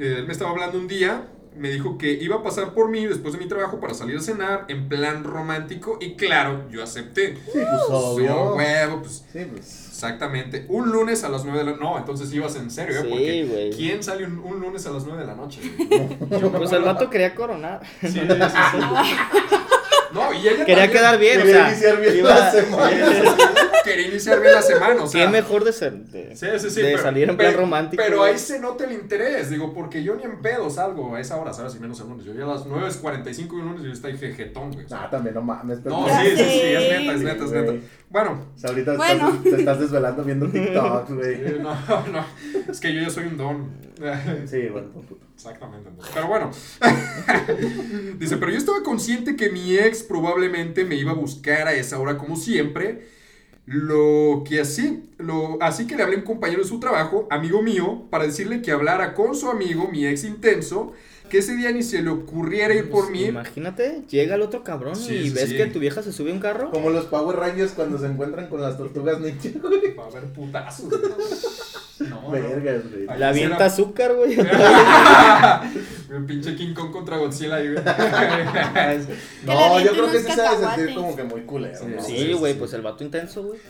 [0.00, 3.34] él me estaba hablando un día, me dijo que iba a pasar por mí después
[3.34, 7.34] de mi trabajo para salir a cenar en plan romántico y claro, yo acepté.
[7.36, 8.54] Sí, pues Sí, obvio.
[8.54, 9.86] huevo, pues Sí, pues.
[9.90, 10.64] exactamente.
[10.68, 11.82] Un lunes a las 9 de la noche.
[11.84, 13.02] No, entonces ibas en serio, ¿eh?
[13.02, 13.70] Sí, Porque güey.
[13.70, 15.60] ¿quién sale un, un lunes a las 9 de la noche?
[16.56, 17.80] Pues el vato quería coronar.
[18.00, 18.26] Sí, sí, sí.
[20.14, 21.68] No, y ella Quería también quedar bien, o Quería sea.
[21.70, 22.90] iniciar bien iba- la semana.
[23.90, 25.26] quería iniciar bien la semana, o sea.
[25.26, 25.92] Qué mejor de ser.
[25.92, 26.80] De, Sí, sí, sí.
[26.82, 28.02] de pero- salir en plan pero- romántico.
[28.04, 31.36] Pero ahí se nota el interés, digo, porque yo ni en pedo salgo a esa
[31.36, 31.74] hora, ¿sabes?
[31.74, 32.24] Y menos el lunes.
[32.24, 34.86] Yo ya a las 9.45 y el lunes yo estoy jejetón, güey.
[34.90, 35.84] Ah, también no mames.
[35.84, 37.72] No, sí, sí, sí, es neta, es neta, es neta.
[38.08, 39.28] Bueno, O sea, ahorita Bueno.
[39.28, 41.38] estás, te estás desvelando viendo TikToks, güey.
[41.60, 41.70] no,
[42.12, 42.24] no,
[42.68, 43.90] es que yo ya soy un don.
[44.46, 45.18] Sí, bueno, puto.
[45.34, 45.90] Exactamente.
[46.14, 46.50] Pero bueno.
[48.18, 51.98] Dice, pero yo estaba consciente que mi ex probablemente me iba a buscar a esa
[51.98, 53.06] hora como siempre.
[53.66, 57.62] Lo que así, lo, así que le hablé a un compañero de su trabajo, amigo
[57.62, 60.92] mío, para decirle que hablara con su amigo, mi ex intenso,
[61.28, 63.24] que ese día ni se le ocurriera ir por Pues, mí.
[63.26, 65.56] Imagínate, llega el otro cabrón Sí, y sí, ves sí.
[65.56, 66.72] que tu vieja se sube a un carro.
[66.72, 69.50] Como los Power Rangers cuando se encuentran con las tortugas ninja.
[69.96, 70.92] Va a haber putazos.
[72.08, 73.18] No, Vergas, güey.
[73.18, 74.36] Le avienta era- azúcar, güey.
[76.10, 77.84] El pinche King Kong contra Godzilla ahí, güey.
[77.84, 77.84] Le
[79.46, 82.02] No, yo creo que sí se ha de sentir como que muy culero, Sí, ¿no?
[82.02, 83.60] Sí, güey, pues el vato intenso, güey.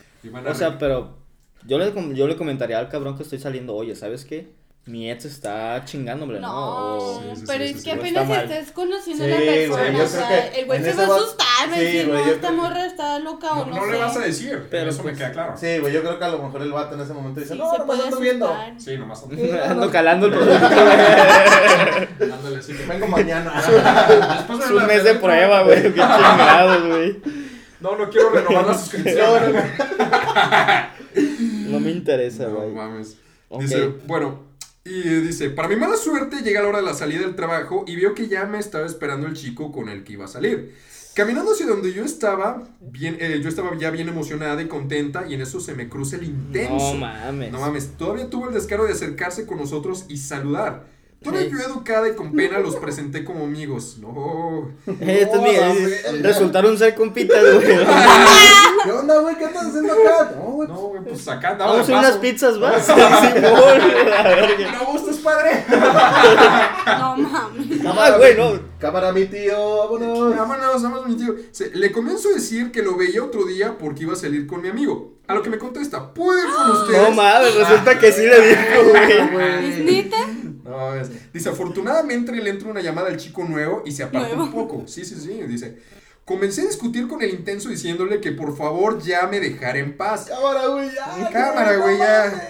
[0.46, 1.18] O sea, pero
[1.66, 4.52] yo le, com- yo le comentaría al cabrón que estoy saliendo, oye, ¿sabes qué?
[4.86, 6.48] Mi ex está chingándome, ¿no?
[6.48, 7.98] No, O- Sí, sí, pero sí, es sí, que sí.
[7.98, 9.84] apenas Está estás conociendo Sí, a la güey, persona.
[9.84, 12.24] yo o creo sea, que el güey se va a va- asustar, Sí, decir, güey,
[12.24, 13.92] no, esta creo- morra está loca o No, no, no sé.
[13.92, 15.54] le vas a decir, Pero eso me pues- queda claro.
[15.56, 17.58] Sí, güey, yo creo que a lo mejor el vato en ese momento dice, Sí,
[17.58, 18.56] no, se nomás puede ando viendo.
[18.78, 19.24] Sí, nomás
[19.68, 20.66] Ando calando el producto.
[22.34, 22.72] Ándale, sí.
[22.88, 23.52] Vengo mañana.
[24.38, 25.82] Después Es de un mes de prueba, güey.
[25.82, 27.20] Qué chingados, güey.
[27.80, 29.54] No, no quiero renovar la suscripción.
[31.68, 32.70] No me interesa, No güey.
[32.70, 33.16] mames.
[33.48, 33.62] Ok.
[33.62, 34.49] Dice, bueno,
[34.84, 37.96] y dice, para mi mala suerte llega la hora de la salida del trabajo y
[37.96, 40.74] vio que ya me estaba esperando el chico con el que iba a salir.
[41.14, 45.34] Caminando hacia donde yo estaba, bien, eh, yo estaba ya bien emocionada y contenta y
[45.34, 46.94] en eso se me cruza el intenso.
[46.94, 47.52] No mames.
[47.52, 50.86] No mames, todavía tuvo el descaro de acercarse con nosotros y saludar.
[51.22, 51.50] Sí.
[51.50, 53.98] yo educada y con pena los presenté como amigos.
[54.00, 54.70] No.
[54.86, 56.20] Este es mi.
[56.22, 57.66] Resultaron ser compitas, güey.
[58.84, 59.36] ¿Qué onda, güey?
[59.36, 60.32] ¿Qué estás haciendo acá?
[60.36, 60.68] No, güey.
[60.68, 62.72] No, güey, pues acá andaba Vamos a unas pizzas, va.
[62.80, 62.92] Sí.
[64.72, 65.64] ¿No gustas, padre?
[66.98, 67.80] No mames.
[67.86, 68.58] Ah, güey, no.
[68.78, 70.36] Cámara, mi tío, vámonos.
[70.36, 71.34] Vámonos, vámonos, mi tío.
[71.50, 74.62] Se- le comienzo a decir que lo veía otro día porque iba a salir con
[74.62, 75.18] mi amigo.
[75.30, 77.02] A lo que me contesta, ¿puedo ir con ustedes?
[77.02, 79.70] No mames, resulta que sí le dijo, güey.
[79.70, 80.16] ¿Es neta?
[80.64, 84.50] No, es- dice, afortunadamente le entra una llamada al chico nuevo y se aparta un
[84.52, 84.84] poco.
[84.86, 85.78] Sí, sí, sí, dice.
[86.24, 90.26] Comencé a discutir con el intenso diciéndole que por favor ya me dejara en paz.
[90.28, 91.30] Cámara, güey, ya.
[91.30, 92.48] Cámara, güey, ya.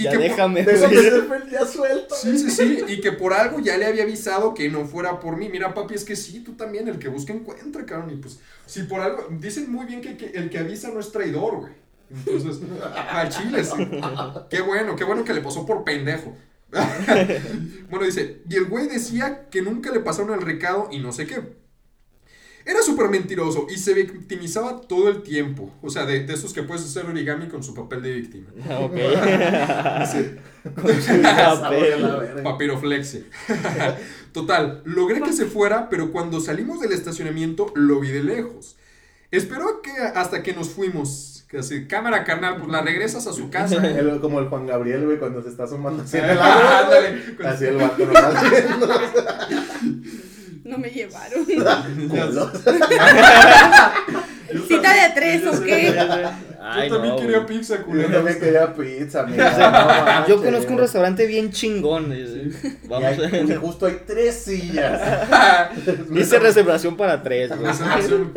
[0.00, 2.14] Y Ya que por- déjame, Déjame ser feliz, ya suelto.
[2.14, 5.36] Sí, sí, sí, y que por algo ya le había avisado que no fuera por
[5.36, 5.48] mí.
[5.48, 8.10] Mira, papi, es que sí, tú también, el que busca encuentra, cabrón.
[8.10, 11.12] Y pues, si por algo, dicen muy bien que, que el que avisa no es
[11.12, 11.72] traidor, güey.
[12.10, 12.60] Entonces,
[13.10, 13.88] al chile, sí.
[14.48, 16.34] Qué bueno, qué bueno que le pasó por pendejo.
[17.90, 21.26] bueno, dice, y el güey decía que nunca le pasaron el recado y no sé
[21.26, 21.42] qué.
[22.70, 25.74] Era súper mentiroso y se victimizaba todo el tiempo.
[25.82, 28.48] O sea, de, de esos que puedes hacer origami con su papel de víctima.
[28.80, 28.94] Ok.
[31.22, 32.02] La papel.
[32.02, 32.42] verga.
[32.42, 33.22] Papiroflexia.
[34.32, 38.76] Total, logré que se fuera, pero cuando salimos del estacionamiento lo vi de lejos.
[39.32, 41.44] Esperó que hasta que nos fuimos.
[41.48, 43.84] Que así, cámara carnal, pues la regresas a su casa.
[43.84, 46.78] El- como el Juan Gabriel, güey, cuando se está asomando así en Ah, el agua.
[46.80, 47.18] ándale.
[47.36, 47.48] güey.
[47.48, 48.34] Así el vato nomás.
[50.70, 51.44] No me llevaron.
[54.52, 55.96] Yo Cita de tres, yo ¿o sé, qué?
[56.60, 57.58] Ay, Yo también no, quería güey.
[57.58, 58.08] pizza, Yo culero.
[58.12, 60.28] también quería pizza, no manches.
[60.28, 62.12] Yo conozco un restaurante bien chingón.
[62.12, 62.50] Y
[62.88, 65.00] Vamos hay- a justo hay tres sillas.
[66.10, 67.72] Dice reservación para tres, güey.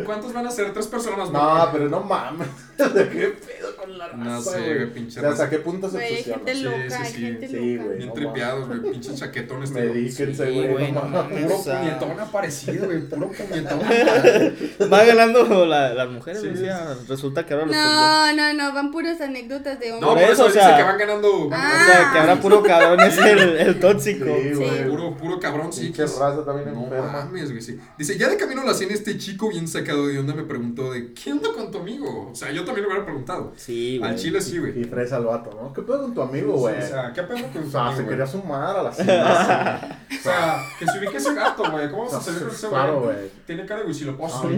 [0.04, 0.72] ¿Cuántos van a ser?
[0.72, 2.46] Tres personas, No, pero no mames.
[2.78, 4.74] ¿De qué pedo con la raza, No sé, güey?
[4.74, 5.32] güey, pinche raza.
[5.32, 6.36] ¿hasta qué punto se Güey, obsesiona?
[6.38, 7.22] gente Sí, loca, sí, sí.
[7.22, 7.84] gente Sí, loca.
[7.84, 7.96] güey.
[7.98, 8.80] Bien no tripeados, güey.
[8.92, 9.70] Pinches chaquetones.
[9.72, 9.92] Me tío.
[9.94, 10.68] díquense, Sí, güey.
[10.72, 11.28] güey, no no.
[11.28, 13.00] Puro puñetón aparecido, güey.
[13.00, 13.80] Puro puñetón.
[14.92, 16.96] Va ganando la- las mujeres, Sí, decía.
[17.08, 20.10] Resulta que ahora los No, no, no, van puras anécdotas de No, hombres.
[20.14, 21.46] por Por eso, o dice sea- que van ganando.
[21.46, 24.24] O sea, que ahora puro cabrón es el, el tóxico.
[24.26, 24.88] Sí, güey.
[24.88, 25.82] Puro, puro cabrón, sí.
[25.82, 27.12] Pinche que es- raza también No enferma.
[27.12, 27.78] mames, güey, sí.
[27.98, 30.92] Dice, ya de camino a la cena, este chico bien sacado de onda me preguntó
[30.92, 32.30] de, ¿qué onda con tu amigo?
[32.30, 33.52] O sea, yo también le hubiera preguntado.
[33.56, 34.10] Sí, güey.
[34.10, 34.80] Al chile sí, güey.
[34.80, 35.72] Y fresa al vato, ¿no?
[35.72, 36.78] ¿Qué pedo con tu amigo, Sí, güey?
[36.82, 38.08] O sea, ¿qué pedo con O tu sea, amigo, se güey?
[38.16, 39.98] quería sumar a la cena.
[40.10, 41.90] O sea, que se ubique ese gato, güey.
[41.90, 42.80] ¿Cómo vamos a salir con ese güey?
[42.82, 43.16] Claro, güey.
[43.46, 44.48] Tiene cara de huisiloposo.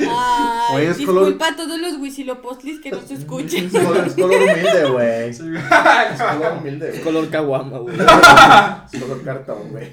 [0.00, 3.66] Ay, Oye, es disculpa color- a todos los huisilopostlis que nos escuchen.
[3.66, 5.34] Es color, es color humilde, güey.
[5.34, 5.42] Sí.
[6.12, 7.96] Es color humilde, Es color caguama, güey.
[7.96, 9.92] Es color cartón, güey.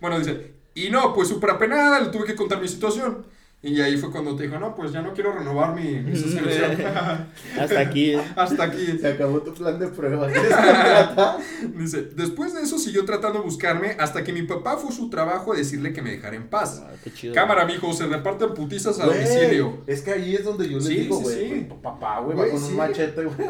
[0.00, 3.26] Bueno, dice, y no, pues súper apenada, le tuve que contar mi situación.
[3.62, 6.70] Y ahí fue cuando te dijo, no, pues ya no quiero renovar mi, mi suscripción.
[7.60, 8.14] Hasta aquí.
[8.34, 8.98] Hasta aquí.
[8.98, 10.28] Se acabó tu plan de prueba.
[11.76, 15.10] Dice, después de eso siguió tratando de buscarme hasta que mi papá fue a su
[15.10, 16.82] trabajo a decirle que me dejara en paz.
[16.84, 17.34] Ah, qué chido.
[17.34, 19.82] Cámara, mijo, se reparten putizas a Güey, domicilio.
[19.86, 21.50] Es que ahí es donde yo le Sí, digo, sí, güey.
[21.60, 21.66] sí.
[21.68, 22.66] tu Papá, güey, va con sí.
[22.70, 23.48] un machete, güey.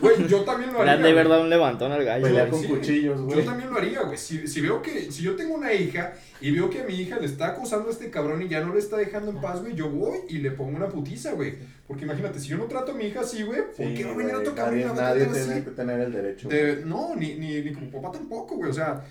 [0.00, 0.92] Güey, yo también lo Le haría.
[0.92, 1.14] han de güey.
[1.14, 2.24] verdad un levantón al gallo.
[2.24, 3.44] Pelea con Sí, cuchillos, Yo güey.
[3.44, 4.18] también lo haría, güey.
[4.18, 7.18] Si, si veo que, si yo tengo una hija y veo que a mi hija
[7.18, 9.74] le está acosando a este cabrón y ya no le está dejando en paz, güey,
[9.74, 11.54] yo voy y le pongo una putiza, güey.
[11.86, 14.16] Porque imagínate, si yo no trato a mi hija así, güey, ¿por qué va a
[14.16, 15.64] venir otro cabrón y nadie, la va a nadie tratar tiene así?
[15.64, 16.48] que tener el derecho.
[16.48, 18.70] De- no, ni, ni, ni como papá tampoco, güey.
[18.70, 19.04] O sea,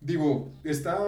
[0.00, 0.98] digo, está.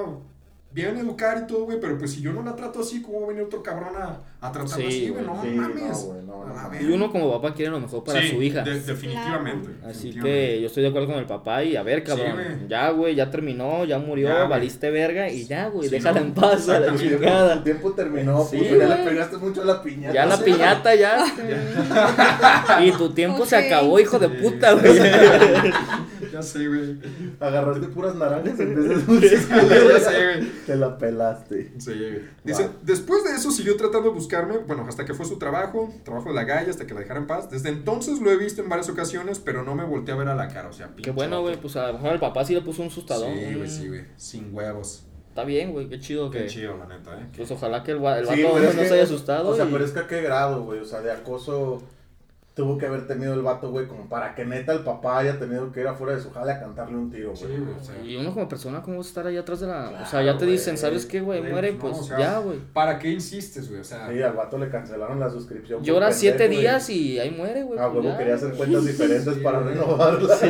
[0.72, 3.26] Bien educar y todo, güey, pero pues si yo no la trato así, ¿cómo va
[3.26, 5.24] a venir otro cabrón a, a tratarla así, güey?
[5.24, 6.08] No mames.
[6.80, 8.62] y uno como papá quiere lo mejor para su hija.
[8.62, 9.70] definitivamente.
[9.84, 13.14] Así que yo estoy de acuerdo con el papá y a ver, cabrón, ya, güey,
[13.14, 17.54] ya terminó, ya murió, valiste verga y ya, güey, déjala en paz a la chingada.
[17.54, 20.14] El tiempo terminó, pues, ya le pegaste mucho a la piñata.
[20.14, 21.24] Ya la piñata, ya.
[22.84, 24.98] y tu tiempo se acabó, hijo de puta, güey.
[26.32, 26.98] Ya sé, güey.
[27.40, 29.48] Agarraste puras naranjas en vez de dulces.
[29.48, 30.48] ya sé, güey.
[30.66, 31.72] Te la pelaste.
[31.78, 32.22] Sí, güey.
[32.44, 36.30] Dice, después de eso siguió tratando de buscarme, bueno, hasta que fue su trabajo, trabajo
[36.30, 37.50] de la galla, hasta que la dejara en paz.
[37.50, 40.34] Desde entonces lo he visto en varias ocasiones, pero no me volteé a ver a
[40.34, 42.62] la cara, o sea, Qué bueno, güey, pues a lo mejor el papá sí le
[42.62, 43.32] puso un sustadón.
[43.34, 44.04] Sí, güey, sí, güey.
[44.16, 45.04] Sin huevos.
[45.28, 46.44] Está bien, güey, qué chido qué que.
[46.44, 47.26] Qué chido, la neta, eh.
[47.34, 49.48] Pues ojalá que el, el vato no se haya asustado.
[49.48, 51.82] O sea, pero es que a qué grado, güey, o sea, de acoso
[52.54, 55.72] tuvo que haber tenido el vato, güey, como para que neta el papá haya tenido
[55.72, 57.52] que ir afuera de su jale a cantarle un tiro, güey.
[57.80, 60.02] Sí, y uno como persona, ¿cómo vas a estar ahí atrás de la...?
[60.02, 61.42] o sea, ya te dicen, ¿sabes qué, güey?
[61.42, 62.58] Muere, pues ya, güey.
[62.72, 63.80] ¿Para qué insistes, güey?
[63.80, 64.10] O sea...
[64.10, 65.82] Sí, al vato le cancelaron la suscripción.
[65.82, 67.78] Llora siete días y ahí muere, güey.
[67.78, 70.36] Ah, pues güey, quería hacer cuentas diferentes para renovarla.
[70.36, 70.46] Sí,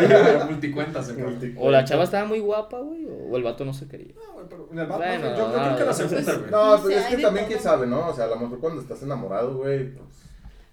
[0.49, 1.09] multicuentas.
[1.17, 1.63] Multicuentas.
[1.63, 4.15] O la chava estaba muy guapa, güey, o el vato no se quería.
[4.15, 6.51] No, güey, pero el vato, bueno, yo, creo que la segunda, güey.
[6.51, 8.09] No, pero es que también quién sabe, ¿no?
[8.09, 10.22] O sea, a lo mejor cuando estás enamorado, güey, pues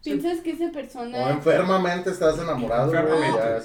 [0.04, 1.26] Piensas que esa persona.
[1.26, 2.92] O enfermamente estás enamorado.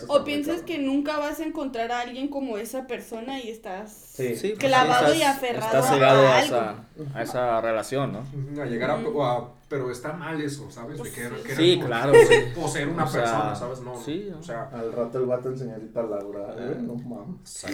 [0.09, 4.55] o piensas que nunca vas a encontrar a alguien como esa persona y estás sí.
[4.59, 5.67] clavado y aferrado.
[5.67, 8.25] Estás cegado a, esa, a esa relación, ¿no?
[8.61, 8.99] A llegar a,
[9.69, 11.01] Pero está mal eso, ¿sabes?
[11.01, 12.13] De que, que sí, claro.
[12.55, 13.81] Poseer una persona, ¿sabes?
[13.81, 14.01] No.
[14.01, 14.33] Sí.
[14.37, 14.71] O sea.
[14.73, 16.57] Al rato el vato enseñadita Laura.
[16.59, 16.77] ¿eh?
[16.81, 17.65] No mames.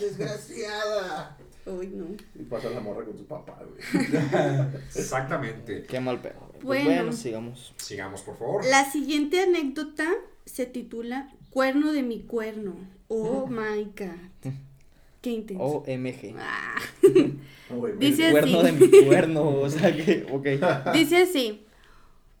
[0.00, 1.36] Desgraciada.
[1.66, 2.06] Uy, no.
[2.34, 4.04] Y pasa la morra con su papá, güey.
[4.94, 5.84] Exactamente.
[5.84, 6.52] Qué mal pedo.
[6.60, 7.74] Pues bueno, sigamos.
[7.78, 8.64] Sigamos, por favor.
[8.66, 10.08] La siguiente anécdota
[10.44, 12.74] se titula Cuerno de mi cuerno.
[13.08, 14.52] Oh my god.
[15.22, 15.64] Qué intenso.
[15.64, 16.36] OMG.
[16.38, 16.76] Ah.
[17.98, 18.32] Dice así.
[18.32, 19.48] Cuerno de mi cuerno.
[19.60, 20.92] O sea que, ok.
[20.92, 21.64] Dice así.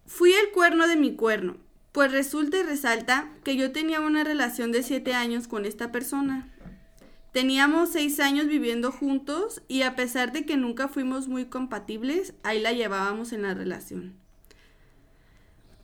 [0.06, 1.56] Fui el cuerno de mi cuerno.
[1.92, 6.52] Pues resulta y resalta que yo tenía una relación de siete años con esta persona.
[7.34, 12.60] Teníamos seis años viviendo juntos y a pesar de que nunca fuimos muy compatibles, ahí
[12.60, 14.14] la llevábamos en la relación.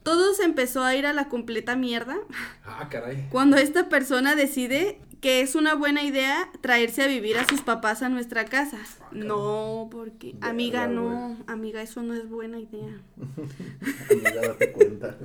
[0.05, 2.17] Todo se empezó a ir a la completa mierda.
[2.65, 3.27] Ah, caray.
[3.33, 8.03] Cuando esta persona decide que es una buena idea traerse a vivir a sus papás
[8.03, 8.79] a nuestra casa.
[9.01, 13.03] Ah, no, porque amiga, no, amiga, eso no es buena idea.
[14.09, 15.19] amiga, date cuenta.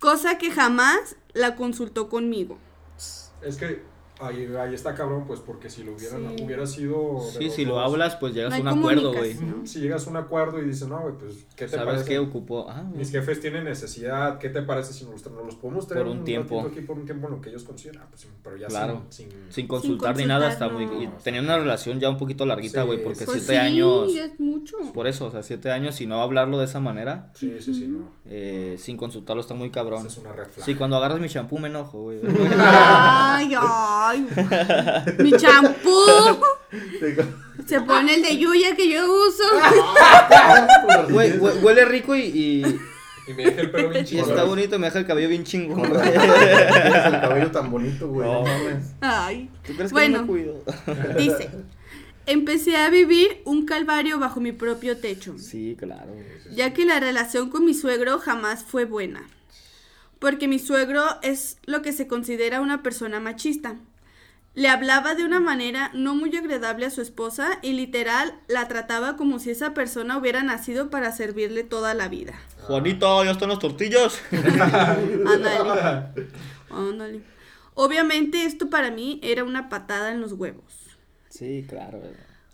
[0.00, 2.58] Cosa que jamás la consultó conmigo.
[3.42, 3.93] Es que
[4.24, 7.20] Ahí, ahí está cabrón, pues porque si lo hubieran, hubiera sido...
[7.38, 9.36] Sí, si lo hablas, pues llegas a un acuerdo, güey.
[9.64, 12.66] Si llegas a un acuerdo y dices, no, güey, pues, ¿qué te ¿Sabes qué ocupó?
[12.68, 16.12] Ah, Mis jefes tienen necesidad, ¿qué te parece si nos, nos los podemos tener por
[16.12, 18.04] un, tiempo aquí por un tiempo en lo que ellos consideran?
[18.04, 19.02] Ah, pues, pero ya claro.
[19.10, 20.84] sin, sin, consultar ni nada, está muy...
[20.84, 24.14] Y tenía una relación ya un poquito larguita, güey, porque pues siete años...
[24.14, 24.76] es mucho.
[24.92, 27.30] Por eso, o sea, siete años y no hablarlo de esa manera.
[27.34, 28.10] Sí, sí, sí, no.
[28.26, 30.06] Eh, sin consultarlo está muy cabrón.
[30.06, 32.20] es una red Sí, cuando agarras mi shampoo me enojo, güey.
[32.58, 34.13] ay, ay.
[35.18, 35.96] Mi champú.
[37.66, 39.44] Se pone el de Yuya que yo uso.
[41.62, 43.34] huele rico y, y...
[43.34, 44.26] me deja el pelo bien chingón.
[44.26, 45.84] Y está bonito, me deja el cabello bien chingón.
[46.04, 48.28] el cabello tan bonito, güey.
[49.00, 49.50] Ay.
[49.66, 50.64] ¿Tú crees bueno, que me cuido?
[51.16, 51.50] dice.
[52.26, 55.34] Empecé a vivir un calvario bajo mi propio techo.
[55.38, 56.10] Sí, claro.
[56.50, 59.28] Ya que la relación con mi suegro jamás fue buena.
[60.18, 63.76] Porque mi suegro es lo que se considera una persona machista.
[64.54, 69.16] Le hablaba de una manera no muy agradable a su esposa y literal la trataba
[69.16, 72.34] como si esa persona hubiera nacido para servirle toda la vida.
[72.62, 74.20] Juanito, ya están las tortillas.
[74.30, 76.06] Ándale.
[76.70, 77.20] Ándale.
[77.74, 80.72] Obviamente esto para mí era una patada en los huevos.
[81.28, 82.00] Sí, claro.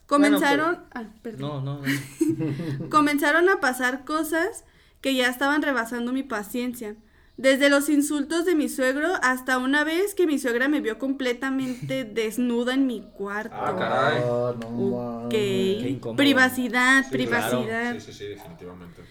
[0.06, 1.64] Comenzaron, ah, perdón.
[1.64, 2.88] No, no.
[2.90, 4.64] Comenzaron a pasar cosas
[5.02, 6.96] que ya estaban rebasando mi paciencia.
[7.40, 12.04] Desde los insultos de mi suegro hasta una vez que mi suegra me vio completamente
[12.14, 13.56] desnuda en mi cuarto.
[13.58, 14.22] Ah, caray.
[14.22, 16.16] Ah, no, ok.
[16.16, 17.94] Privacidad, privacidad.
[17.94, 19.02] Sí, sí, sí, definitivamente.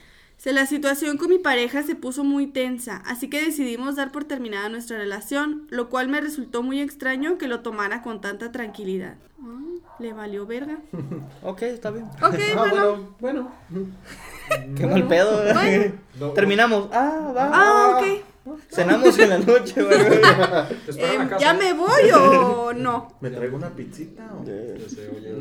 [0.46, 4.70] la situación con mi pareja se puso muy tensa, así que decidimos dar por terminada
[4.70, 9.16] nuestra relación, lo cual me resultó muy extraño que lo tomara con tanta tranquilidad.
[9.98, 10.78] le valió verga.
[11.42, 12.06] ok, está bien.
[12.22, 13.16] Ok, ah, bueno.
[13.20, 13.52] bueno.
[14.76, 15.42] Qué mal pedo.
[16.34, 16.90] Terminamos.
[16.92, 17.52] Ah, va.
[17.54, 18.26] Ah, ok.
[18.70, 20.00] Cenamos en la noche, güey.
[20.00, 23.16] Eh, ¿Ya me voy o no?
[23.22, 24.44] ¿Me traigo una pizzita o?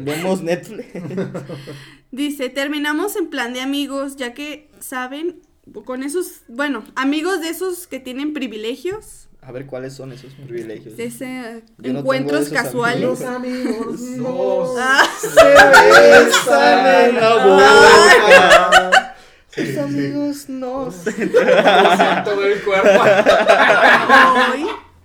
[0.01, 0.89] Vemos Netflix.
[2.11, 5.41] Dice, terminamos en plan de amigos, ya que, ¿saben?
[5.85, 9.28] Con esos, bueno, amigos de esos que tienen privilegios.
[9.43, 10.95] A ver, ¿cuáles son esos privilegios?
[10.99, 13.23] Ese, Yo no encuentros esos casuales.
[13.23, 19.15] amigos no Ah, Se besan en la boca.
[19.49, 19.79] Sí, Sus sí.
[19.81, 21.13] amigos no se...
[21.13, 22.89] todo el cuerpo.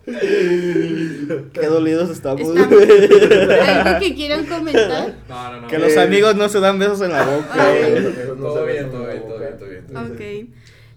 [0.05, 2.41] Qué dolidos estamos.
[2.49, 5.15] ¿Algo que quieran comentar?
[5.29, 5.67] No, no, no.
[5.67, 6.01] Que los Eh.
[6.01, 7.47] amigos no se dan besos en la boca.
[7.53, 8.13] Ay.
[8.37, 10.47] Todo bien, todo bien, todo bien, todo bien.
[10.49, 10.49] Ok.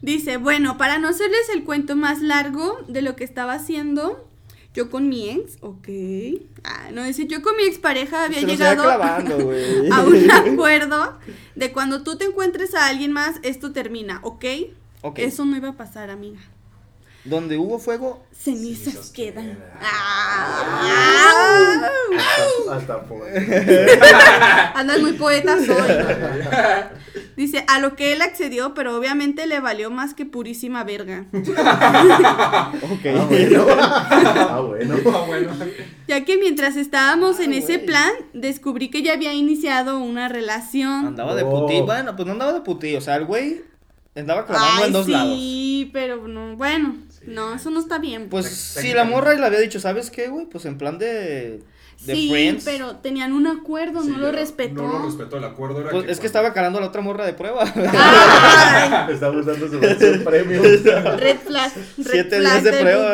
[0.07, 4.25] Dice, bueno, para no hacerles el cuento más largo de lo que estaba haciendo,
[4.73, 5.89] yo con mi ex, ok.
[6.63, 9.35] Ah, no, dice, yo con mi expareja había Se los iba llegado clavando,
[9.93, 11.19] a un acuerdo
[11.57, 14.45] de cuando tú te encuentres a alguien más, esto termina, ¿ok?
[15.03, 15.19] Ok.
[15.19, 16.39] Eso no iba a pasar, amiga.
[17.27, 19.45] Donde hubo fuego, Cenizas Cenizas quedan.
[19.47, 19.59] quedan.
[19.83, 21.89] Ah.
[22.73, 23.27] Hasta por.
[24.75, 25.67] Andas muy poeta hoy.
[27.37, 31.27] Dice, a lo que él accedió, pero obviamente le valió más que purísima verga.
[31.33, 31.49] ok.
[33.15, 33.67] Ah, bueno.
[33.69, 34.95] Ah, bueno.
[35.07, 35.51] Ah, bueno.
[36.09, 41.07] Ya que mientras estábamos en ese plan, descubrí que ya había iniciado una relación.
[41.07, 41.81] Andaba de putí.
[41.81, 42.95] Bueno, pues no andaba de putí.
[42.97, 43.63] O sea, el güey
[44.15, 45.91] andaba clavando Ay, en dos sí, lados.
[45.93, 46.97] pero no, bueno,
[47.27, 48.29] no, eso no está bien.
[48.29, 50.47] Pues si la morra le había dicho, ¿sabes qué, güey?
[50.47, 51.63] Pues en plan de.
[52.05, 52.65] De sí, Friends.
[52.67, 54.83] pero tenían un acuerdo, Sí, no lo respetó.
[54.83, 55.39] No lo respetó.
[55.39, 57.65] El acuerdo era Pues es que cuando- estaba calando a la otra morra de prueba.
[59.11, 60.63] Está usando su versión premium.
[61.17, 61.73] red flag.
[61.97, 63.13] red Siete flag días de del prueba.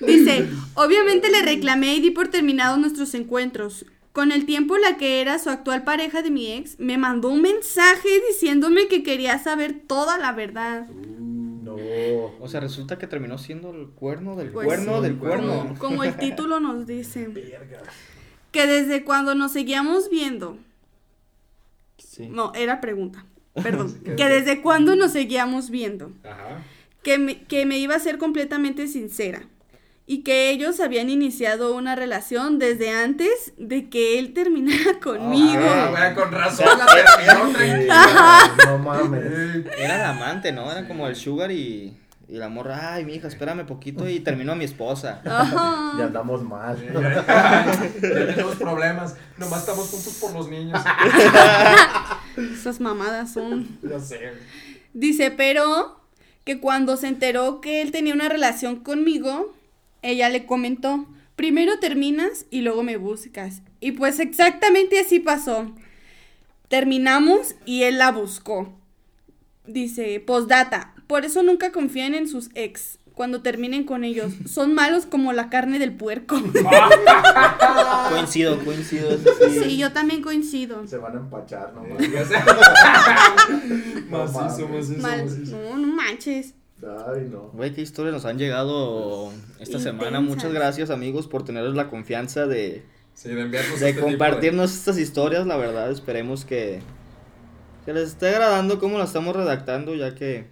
[0.00, 3.84] Dice, obviamente le reclamé y di por terminados nuestros encuentros.
[4.12, 7.42] Con el tiempo la que era su actual pareja de mi ex me mandó un
[7.42, 10.88] mensaje diciéndome que quería saber toda la verdad.
[10.88, 11.76] No.
[12.40, 15.54] O sea, resulta que terminó siendo el cuerno del Pues cuerno sí, del cuerno.
[15.54, 15.78] cuerno.
[15.78, 17.28] Como el título nos dice.
[18.50, 20.58] Que desde cuando nos seguíamos viendo.
[21.98, 22.28] Sí.
[22.28, 23.24] No, era pregunta.
[23.62, 23.94] Perdón.
[24.16, 26.10] que desde cuando nos seguíamos viendo.
[26.24, 26.64] Ajá.
[27.04, 29.42] Que me, que me iba a ser completamente sincera.
[30.10, 35.62] Y que ellos habían iniciado una relación desde antes de que él terminara conmigo.
[35.64, 37.44] Ah, bueno, con razón la terminó
[38.66, 39.66] no mames.
[39.78, 40.68] Era el amante, ¿no?
[40.68, 41.96] Era como el sugar y,
[42.28, 45.22] y la morra, ay, mi hija, espérame poquito y terminó mi esposa.
[45.24, 45.92] Ajá.
[45.96, 46.76] Ya andamos mal.
[46.92, 49.14] Ya tenemos problemas.
[49.38, 50.82] Nomás estamos juntos por los niños.
[52.36, 53.78] Esas mamadas son.
[53.88, 54.32] Ya sé.
[54.92, 56.00] Dice, pero
[56.42, 59.54] que cuando se enteró que él tenía una relación conmigo,
[60.02, 63.62] ella le comentó, primero terminas y luego me buscas.
[63.80, 65.72] Y pues exactamente así pasó.
[66.68, 68.72] Terminamos y él la buscó.
[69.66, 72.98] Dice, postdata, por eso nunca confíen en sus ex.
[73.14, 76.40] Cuando terminen con ellos, son malos como la carne del puerco.
[78.10, 79.10] Coincido, coincido.
[79.10, 79.60] eso sí.
[79.64, 80.86] Sí, yo también coincido.
[80.86, 82.10] Se van a empachar, no mames.
[82.12, 82.34] Ya sé.
[84.10, 84.88] Macizo, mames.
[84.88, 85.56] macizo, Mal, macizo.
[85.56, 86.54] no, no manches.
[86.82, 87.50] Ay, no.
[87.52, 90.20] Güey, qué historias nos han llegado esta semana.
[90.20, 92.82] Muchas gracias, amigos, por tenernos la confianza de,
[93.14, 95.46] Sí, de enviarnos de este tipo compartirnos estas historias.
[95.46, 96.80] La verdad, esperemos que,
[97.84, 100.46] que les esté agradando cómo la estamos redactando, ya que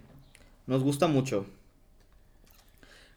[0.67, 1.45] nos gusta mucho.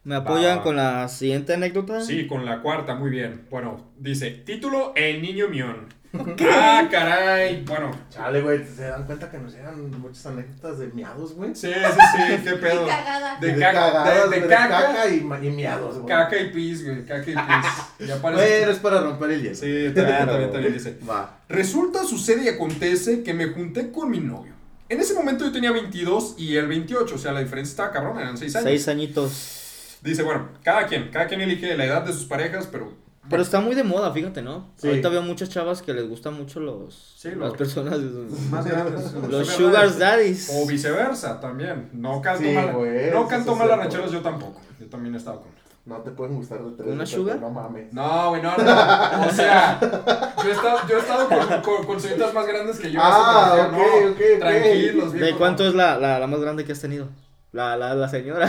[0.04, 0.62] ¿Me apoyan Va.
[0.62, 2.00] con la siguiente anécdota?
[2.00, 3.46] Sí, con la cuarta, muy bien.
[3.50, 5.86] Bueno, dice, título El Niño Mión.
[6.52, 7.64] Ah, caray.
[7.66, 11.54] Bueno, Chale, güey, ¿se dan cuenta que nos llegan muchas anécdotas de miados, güey?
[11.54, 12.86] sí, sí, sí, qué pedo.
[12.86, 13.38] Cagada.
[13.40, 16.06] De De caca, cagadas, de, de güey, caca, y, y miados, güey.
[16.06, 18.08] caca y pis, güey, caca y pis.
[18.08, 18.58] Ya parece.
[18.58, 19.54] Bueno, es para romper el hielo.
[19.54, 20.98] Sí, también, también, también dice.
[21.08, 21.38] Va.
[21.48, 24.52] Resulta, sucede y acontece que me junté con mi novio.
[24.90, 28.18] En ese momento yo tenía 22 y él 28, o sea, la diferencia estaba cabrón,
[28.18, 28.68] eran 6 años.
[28.68, 29.61] Seis añitos.
[30.02, 32.92] Dice, bueno, cada quien, cada quien elige la edad de sus parejas, pero
[33.30, 34.70] Pero está muy de moda, fíjate, ¿no?
[34.76, 34.88] Sí.
[34.88, 37.98] Ahorita veo muchas chavas que les gustan mucho los Sí, las los- personas
[38.50, 39.12] más grandes.
[39.14, 40.50] los sugar daddies.
[40.54, 41.88] O viceversa también.
[41.92, 44.60] No canto Sí, mal, güey, no canto mal rancheras yo tampoco.
[44.80, 45.52] Yo también he estado con.
[45.84, 46.88] No te pueden gustar de tres.
[46.92, 47.40] ¿Una de sugar?
[47.40, 47.92] No mames.
[47.92, 49.26] No, güey, no, no.
[49.26, 52.90] O sea, yo he estado, yo he estado con, con, con señoritas más grandes que
[52.92, 53.00] yo.
[53.02, 54.38] Ah, ok, no, ok.
[54.38, 55.68] Tranquilos, ¿De viejo, cuánto no.
[55.70, 57.08] es la, la, la más grande que has tenido?
[57.52, 58.46] La, la, la señora.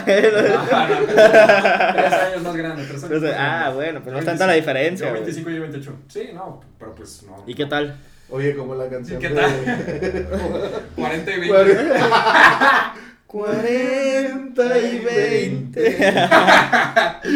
[0.72, 2.84] Ah, no, tres años más grande.
[2.86, 3.36] Tres años Entonces, más grande.
[3.38, 5.08] ah, bueno, pues no es 25, tanta la diferencia.
[5.08, 5.24] Yo güey.
[5.24, 5.96] 25 y yo 28.
[6.08, 7.44] Sí, no, pero pues no.
[7.46, 7.98] ¿Y qué tal?
[8.30, 9.36] Oye, como la canción ¿Y qué de...
[10.22, 10.88] tal?
[10.96, 11.50] 40 y 20.
[13.28, 15.98] Cuarenta 40 y 20.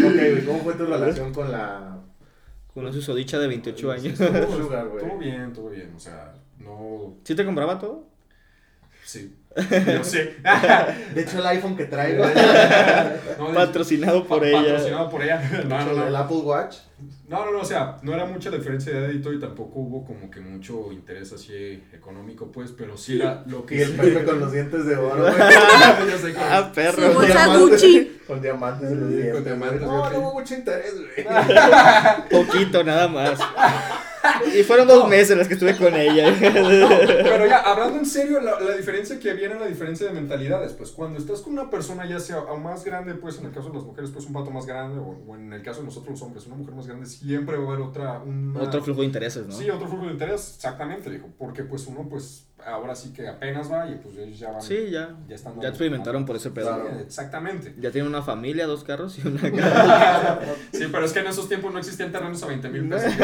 [0.08, 1.98] ok, güey, ¿cómo fue tu relación con la...
[2.74, 4.18] Con una susodicha de 28 años.
[4.18, 4.32] Güey?
[4.32, 5.92] Todo bien, todo bien.
[5.96, 7.18] O sea, no.
[7.24, 8.08] ¿Sí te compraba todo?
[9.04, 9.36] Sí.
[9.98, 10.36] Yo sé.
[11.16, 12.24] De hecho, el iPhone que traigo.
[13.38, 14.62] No, de- Patrocinado por pa- ella.
[14.74, 15.42] Patrocinado por ella.
[15.68, 16.16] No, no, El.
[16.16, 16.76] Apple Watch.
[17.28, 20.04] No, no, no, o sea, no era mucha la diferencia de edito y tampoco hubo
[20.06, 23.98] como que mucho interés así económico, pues, pero sí la, lo Y que el sí-
[23.98, 25.34] Pepe con los dientes de oro, güey.
[26.40, 27.14] Ah, Su perro.
[27.14, 27.60] bolsa diamante.
[27.72, 28.14] Gucci.
[28.26, 29.92] Con diamantes en los Sí, con diamantes, güey.
[29.92, 31.28] No, no hubo mucho interés, güey.
[32.30, 33.40] Poquito, nada más.
[34.54, 36.36] Y fueron dos meses las que estuve con ella.
[36.40, 40.92] Pero ya, hablando en serio, la, la diferencia que viene, la diferencia de mentalidades, pues
[40.92, 43.84] cuando estás con una persona ya sea más grande, pues en el caso de las
[43.86, 46.46] mujeres, pues un pato más grande, o, o en el caso de nosotros los hombres,
[46.48, 48.20] una mujer más grande, siempre va a haber otra...
[48.20, 49.54] una- Otro flujo de intereses, ¿no?
[49.54, 53.72] Sí, otro flujo de interés, exactamente, dijo, porque pues uno pues ahora sí que apenas
[53.72, 54.62] va y pues ellos ya van...
[54.62, 55.16] Sí, ya.
[55.28, 56.76] ya están Ya experimentaron por ese pedo.
[56.76, 57.74] Sí, exactamente.
[57.80, 60.40] Ya tienen una familia, dos carros y una casa.
[60.74, 63.14] Sí, pero es que en esos tiempos no existían terrenos a 20 mil pesos.
[63.14, 63.20] Sé.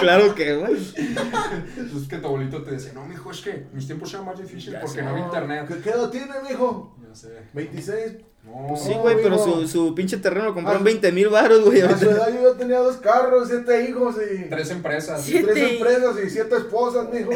[0.00, 0.74] Claro que, güey.
[0.76, 4.80] Es que tu abuelito te decía, no, mijo, es que mis tiempos eran más difíciles
[4.80, 5.64] porque no había internet.
[5.68, 6.96] ¿Qué, qué edad tiene, mijo?
[7.08, 7.28] Ya sé.
[7.54, 8.12] 26.
[8.44, 9.60] No, Sí, No, güey, pero mijo.
[9.62, 11.82] su, su pinche terreno lo compraron Ah, 20 mil baros, güey.
[11.82, 15.22] A su edad yo ya tenía dos carros, siete hijos y tres empresas.
[15.22, 15.36] Sí.
[15.38, 15.74] y tres Siete.
[15.76, 17.30] empresas y siete esposas, mijo.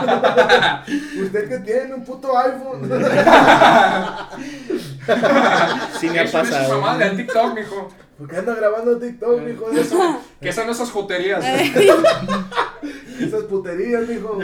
[1.22, 2.88] Usted que tiene un puto iPhone.
[6.00, 6.80] Sí me ha Eso pasado.
[6.80, 7.88] mamá del TikTok, mijo.
[8.18, 9.70] ¿Por qué anda grabando TikTok, mijo?
[9.70, 11.44] Que son, que son esas joterías.
[13.20, 14.38] Esas puterías, mijo.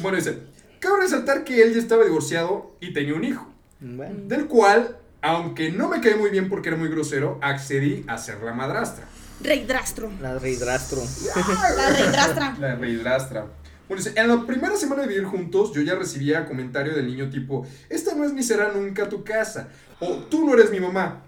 [0.00, 0.42] Bueno, dice,
[0.80, 3.46] cabe resaltar que él ya estaba divorciado y tenía un hijo.
[3.80, 4.14] Bueno.
[4.24, 8.42] Del cual, aunque no me cae muy bien porque era muy grosero, accedí a ser
[8.42, 9.04] la madrastra.
[9.40, 10.10] Rey Drastro.
[10.20, 11.00] La reidrastro.
[11.36, 12.56] La Rey Drastra.
[12.58, 13.46] La reidrastra.
[13.88, 17.30] Bueno, dice, en la primera semana de vivir juntos, yo ya recibía comentario del niño
[17.30, 19.68] tipo, esta no es ni será nunca tu casa.
[19.98, 21.22] O tú no eres mi mamá.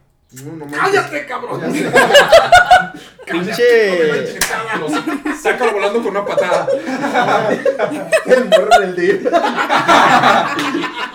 [0.44, 0.66] No, no.
[0.70, 1.61] ¡Cállate, cabrón!
[3.26, 4.38] Pinche.
[5.42, 6.68] Sácalo, volando con una patada.
[8.26, 9.20] El morro del día.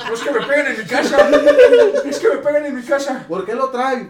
[0.05, 1.29] No es que me peguen en mi casa.
[2.05, 3.25] Es que me peguen en mi casa.
[3.27, 4.07] ¿Por qué lo trae?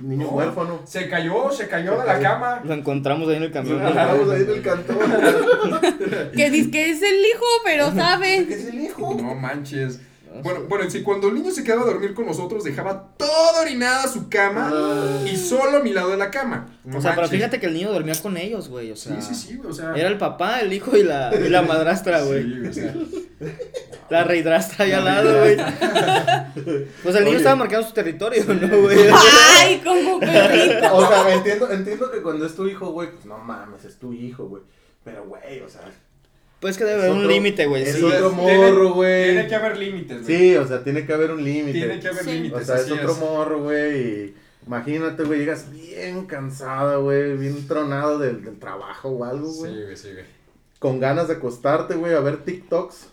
[0.00, 0.30] Niño No.
[0.32, 0.80] huérfano.
[0.84, 2.60] Se cayó, se cayó de la cama.
[2.64, 3.86] Lo encontramos ahí en el camión.
[3.86, 4.96] Estamos ahí en el cantón.
[6.36, 8.36] Que dice que es el hijo, pero ¿Qué sabe.
[8.38, 9.14] es el hijo?
[9.20, 10.00] No manches.
[10.42, 14.08] Bueno, bueno, si cuando el niño se quedaba a dormir con nosotros, dejaba toda orinada
[14.08, 14.72] su cama
[15.30, 16.68] y solo a mi lado de la cama.
[16.84, 18.90] No O sea, pero fíjate que el niño dormía con ellos, güey.
[18.92, 19.92] O Sí, sea, sí, sí, güey, o sea.
[19.94, 22.44] Era el papá, el hijo y la, y la madrastra, güey.
[22.44, 22.94] Sí, o sea.
[24.10, 25.56] La reidrastra ahí al lado, güey.
[27.02, 27.36] Pues el niño Oye.
[27.38, 28.98] estaba marcando su territorio, ¿no, güey?
[29.58, 30.94] Ay, como perrito.
[30.96, 34.12] O sea, entiendo, entiendo que cuando es tu hijo, güey, pues no mames, es tu
[34.12, 34.62] hijo, güey.
[35.04, 35.80] Pero, güey, o sea.
[36.60, 37.82] Pues que debe haber un otro- límite, güey.
[37.82, 38.04] es sí.
[38.04, 39.32] otro morro, güey.
[39.32, 40.38] Tiene que haber límites, güey.
[40.38, 41.72] Sí, o sea, tiene que haber un límite.
[41.78, 42.30] Tiene que haber Sí.
[42.32, 42.60] límites.
[42.60, 44.00] O sea, es así otro morro, güey.
[44.00, 44.34] y
[44.66, 49.82] Imagínate, güey, llegas bien cansado, güey, bien tronado del, del trabajo o algo, Sí, güey.
[49.84, 50.24] güey, sí, güey.
[50.78, 53.08] Con ganas de acostarte, güey, a ver TikToks.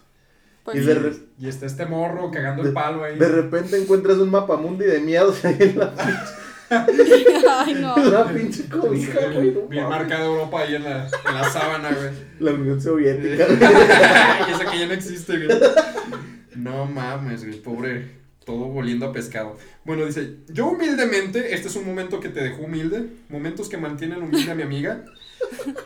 [0.63, 0.85] Pues y sí.
[0.87, 3.17] de, re- Y está este morro cagando De- el palo ahí.
[3.17, 5.93] de repente encuentras un mapamundi de miedos ahí en la,
[6.69, 7.97] Ay, no.
[7.97, 9.51] la pinche cobija, güey.
[9.53, 12.09] no Bien marcada Europa ahí en la, en la sábana, güey.
[12.39, 13.47] La Unión Soviética.
[14.47, 15.59] y esa que ya no existe, güey.
[16.55, 18.18] No mames, güey, pobre.
[18.49, 19.57] Todo volviendo a pescado.
[19.85, 24.23] Bueno, dice, yo humildemente, este es un momento que te dejó humilde, momentos que mantienen
[24.23, 25.05] humilde a mi amiga.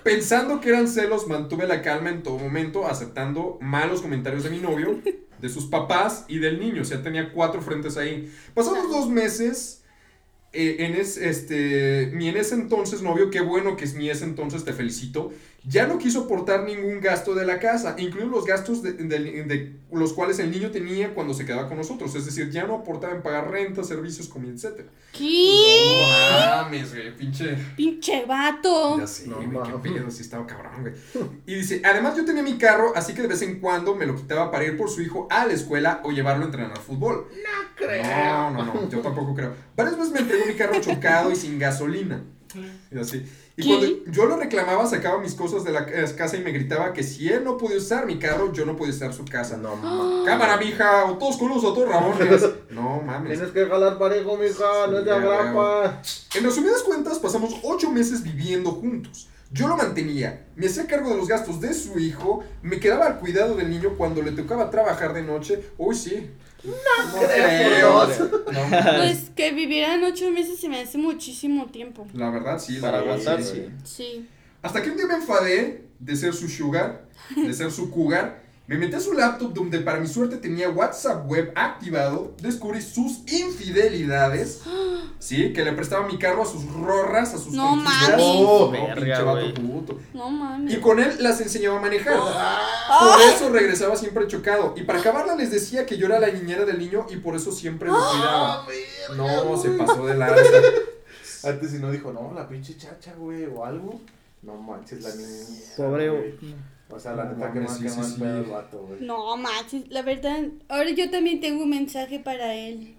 [0.01, 4.59] Pensando que eran celos, mantuve la calma en todo momento, aceptando malos comentarios de mi
[4.59, 5.01] novio,
[5.41, 6.83] de sus papás y del niño.
[6.83, 8.31] O sea, tenía cuatro frentes ahí.
[8.53, 9.83] Pasados dos meses,
[10.53, 14.23] eh, en es, este, mi en ese entonces novio, qué bueno que es mi ese
[14.23, 15.33] entonces, te felicito,
[15.65, 19.75] ya no quiso aportar ningún gasto de la casa, incluidos los gastos de, de- de
[19.93, 22.13] los cuales el niño tenía cuando se quedaba con nosotros.
[22.15, 24.87] Es decir, ya no aportaba en pagar renta, servicios, comida, etc.
[25.11, 25.95] ¿Qué?
[26.01, 27.55] No mames, güey, pinche.
[27.77, 28.97] Pinche vato.
[28.99, 30.93] Ya sé, No güey, qué pedo, sí estaba cabrón, güey.
[31.45, 34.15] Y dice, además yo tenía mi carro, así que de vez en cuando me lo
[34.15, 37.27] quitaba para ir por su hijo a la escuela o llevarlo a entrenar fútbol.
[37.31, 38.03] No creo.
[38.03, 39.53] No, no, no, yo tampoco creo.
[39.75, 42.23] Varias veces me entregó mi carro chocado y sin gasolina.
[42.91, 43.25] Y así.
[43.55, 43.67] Y ¿Qué?
[43.67, 47.29] cuando yo lo reclamaba, sacaba mis cosas de la casa y me gritaba que si
[47.29, 49.57] él no podía usar mi carro, yo no podía usar su casa.
[49.57, 50.25] No mames.
[50.25, 52.45] Cámara, mija, o todos culos o todos rabones.
[52.69, 53.33] No mames.
[53.33, 56.01] Tienes que jalar parejo, mija, no es de Sí, agrapa.
[56.35, 59.29] En resumidas cuentas, pasamos ocho meses viviendo juntos.
[59.51, 63.19] Yo lo mantenía, me hacía cargo de los gastos de su hijo, me quedaba al
[63.19, 65.63] cuidado del niño cuando le tocaba trabajar de noche.
[65.77, 66.31] Uy, sí.
[66.63, 68.07] No, creo.
[68.07, 72.07] No, Pues que vivieran ocho meses se me hace muchísimo tiempo.
[72.13, 72.75] la verdad, sí.
[72.75, 73.65] la Para verdad, aguantar, sí.
[73.83, 73.95] sí.
[73.95, 74.29] Sí.
[74.61, 77.05] Hasta que un día me enfadé de ser su sugar,
[77.35, 78.42] de ser su cougar.
[78.65, 82.31] Me metí a su laptop donde para mi suerte tenía WhatsApp web activado.
[82.41, 84.61] Descubrí sus infidelidades.
[85.19, 88.17] Sí, que le prestaba mi carro a sus rorras, a sus No mames.
[88.17, 89.53] No, Verga, pinche vato güey.
[89.53, 89.99] puto.
[90.13, 90.73] No mames.
[90.73, 92.15] Y con él las enseñaba a manejar.
[92.19, 93.15] Ah.
[93.17, 94.73] Por eso regresaba siempre chocado.
[94.75, 97.53] Y para acabarla les decía que yo era la niñera del niño y por eso
[97.53, 98.65] siempre lo Ah.
[98.65, 99.15] cuidaba.
[99.15, 100.43] No, se pasó de lanza.
[101.45, 104.01] Antes si no dijo, no, la pinche chacha, güey, o algo.
[104.41, 105.45] No manches, la niña.
[105.77, 106.09] Pobre.
[106.09, 106.35] güey.
[106.93, 109.01] O sea, la No neta que más sí, que más pedo el vato, güey.
[109.01, 110.43] No manches, la verdad.
[110.69, 112.95] Ahora yo también tengo un mensaje para él.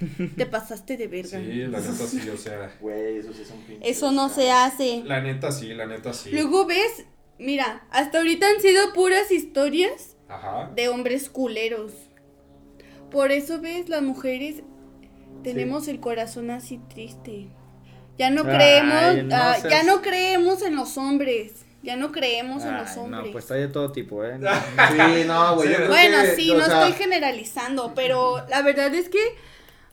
[0.36, 1.38] Te pasaste de verga.
[1.38, 2.74] Sí, la neta sí, o sea.
[2.80, 3.88] Güey, eso sí es un pinche.
[3.90, 5.02] Eso no se hace.
[5.04, 6.30] La neta sí, la neta sí.
[6.30, 7.04] Luego ves,
[7.38, 10.70] mira, hasta ahorita han sido puras historias Ajá.
[10.74, 11.92] de hombres culeros.
[13.10, 14.62] Por eso ves, las mujeres
[15.44, 17.48] tenemos el corazón así triste.
[18.18, 21.64] Ya no Ay, creemos, no ah, seas- ya no creemos en los hombres.
[21.84, 23.26] Ya no creemos en los hombres.
[23.26, 24.38] no, pues hay de todo tipo, ¿eh?
[24.40, 25.74] Sí, no, güey.
[25.74, 29.18] Creo Bueno, que, sí, no sea, estoy generalizando, pero la verdad es que.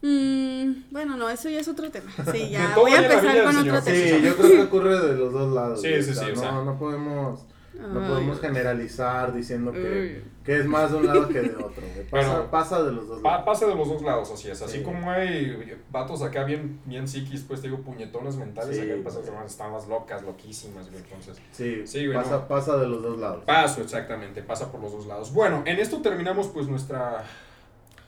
[0.01, 2.11] mm, bueno, no, eso ya es otro tema.
[2.31, 3.77] Sí, ya voy a empezar con señor.
[3.77, 4.17] otro tema.
[4.17, 5.81] Sí, yo creo que ocurre de los dos lados.
[5.81, 6.51] Sí, sí, o sea, sí, o No, sea.
[6.63, 7.39] no podemos,
[7.82, 8.07] no Ay.
[8.09, 11.84] podemos generalizar diciendo que, que es más de un lado que de otro.
[12.09, 13.45] Pasa, Bueno, pasa de los dos Pa- lados.
[13.45, 14.61] pasa de los dos lados, así es.
[14.61, 14.84] Así Sí.
[14.84, 19.01] como hay vatos acá bien, bien psiquis, pues te digo, puñetonas mentales, Sí, acá hay
[19.01, 21.03] personas que están más locas, loquísimas, güey.
[21.03, 22.47] Entonces, Sí, Sí, güey, pasa, no.
[22.47, 23.43] pasa de los dos lados.
[23.45, 25.34] paso, exactamente, pasa por los dos lados.
[25.34, 27.23] Bueno, en esto terminamos pues nuestra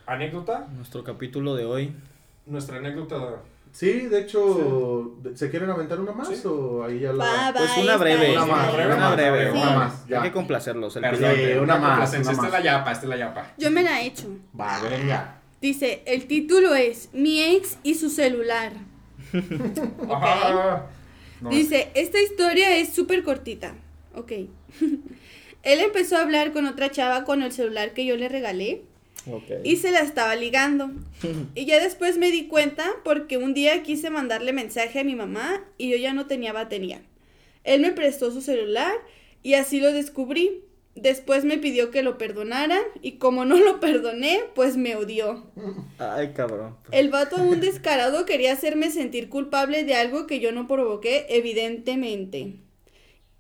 [0.05, 0.67] anécdota.
[0.75, 1.95] Nuestro capítulo de hoy.
[2.45, 3.37] Nuestra anécdota.
[3.73, 6.41] Sí, de hecho, ¿se quieren aventar una más Sí.
[6.45, 7.25] o ahí ya la...
[7.25, 8.31] Va, va, Pues una breve.
[8.31, 9.51] Una más, Una breve.
[9.51, 9.57] Sí.
[9.57, 10.17] Una más, ya.
[10.21, 10.95] Hay que complacerlos.
[10.95, 11.31] El Perdón.
[11.35, 13.51] Sí, una más, Esta es la yapa, esta es la yapa.
[13.57, 14.27] Yo me la he hecho.
[14.59, 15.39] Va, venga.
[15.59, 18.73] Dice, el título es Mi ex y su celular.
[21.41, 23.73] No, Dice, esta historia es súper cortita.
[24.15, 24.31] Ok.
[25.63, 28.83] Él empezó a hablar con otra chava con el celular que yo le regalé
[29.63, 30.91] Y se la estaba ligando.
[31.55, 35.63] Y ya después me di cuenta porque un día quise mandarle mensaje a mi mamá
[35.77, 37.01] y yo ya no tenía batería.
[37.63, 38.93] Él me prestó su celular
[39.41, 40.63] y así lo descubrí.
[40.95, 45.43] Después me pidió que lo perdonara y como no lo perdoné, pues me odió.
[45.97, 46.75] Ay, cabrón.
[46.91, 52.53] El vato un descarado quería hacerme sentir culpable de algo que yo no provoqué, evidentemente.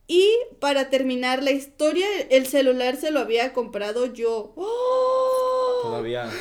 [0.07, 0.27] Y
[0.59, 4.53] para terminar la historia, el celular se lo había comprado yo.
[4.55, 5.42] ¡Oh!
[5.83, 6.25] Todavía.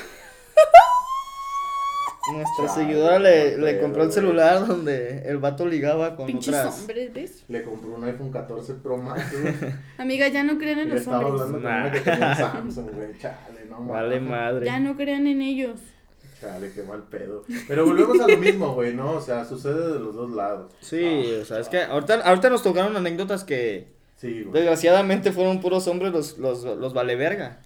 [2.32, 6.78] Nuestra seguidora le, le compró el celular donde el vato ligaba con Pinches otras.
[6.78, 7.44] hombres, ¿ves?
[7.48, 9.54] Le compró un iPhone 14 Pro Max, güey.
[9.98, 11.42] Amiga, ya no crean en le los estaba hombres.
[11.42, 11.80] hablando con Nah.
[11.82, 13.18] una que tenía un Samsung, güey.
[13.18, 14.30] Chale, no Vale mames.
[14.30, 14.66] madre.
[14.66, 15.80] Ya no crean en ellos.
[16.40, 17.44] Chale, qué mal pedo.
[17.66, 19.12] Pero volvemos a lo mismo, güey, ¿no?
[19.14, 20.72] O sea, sucede de los dos lados.
[20.80, 24.52] Sí, o sea, es que ahorita, ahorita nos tocaron anécdotas que Sí, güey.
[24.52, 27.58] desgraciadamente fueron puros hombres los, los, los vale verga.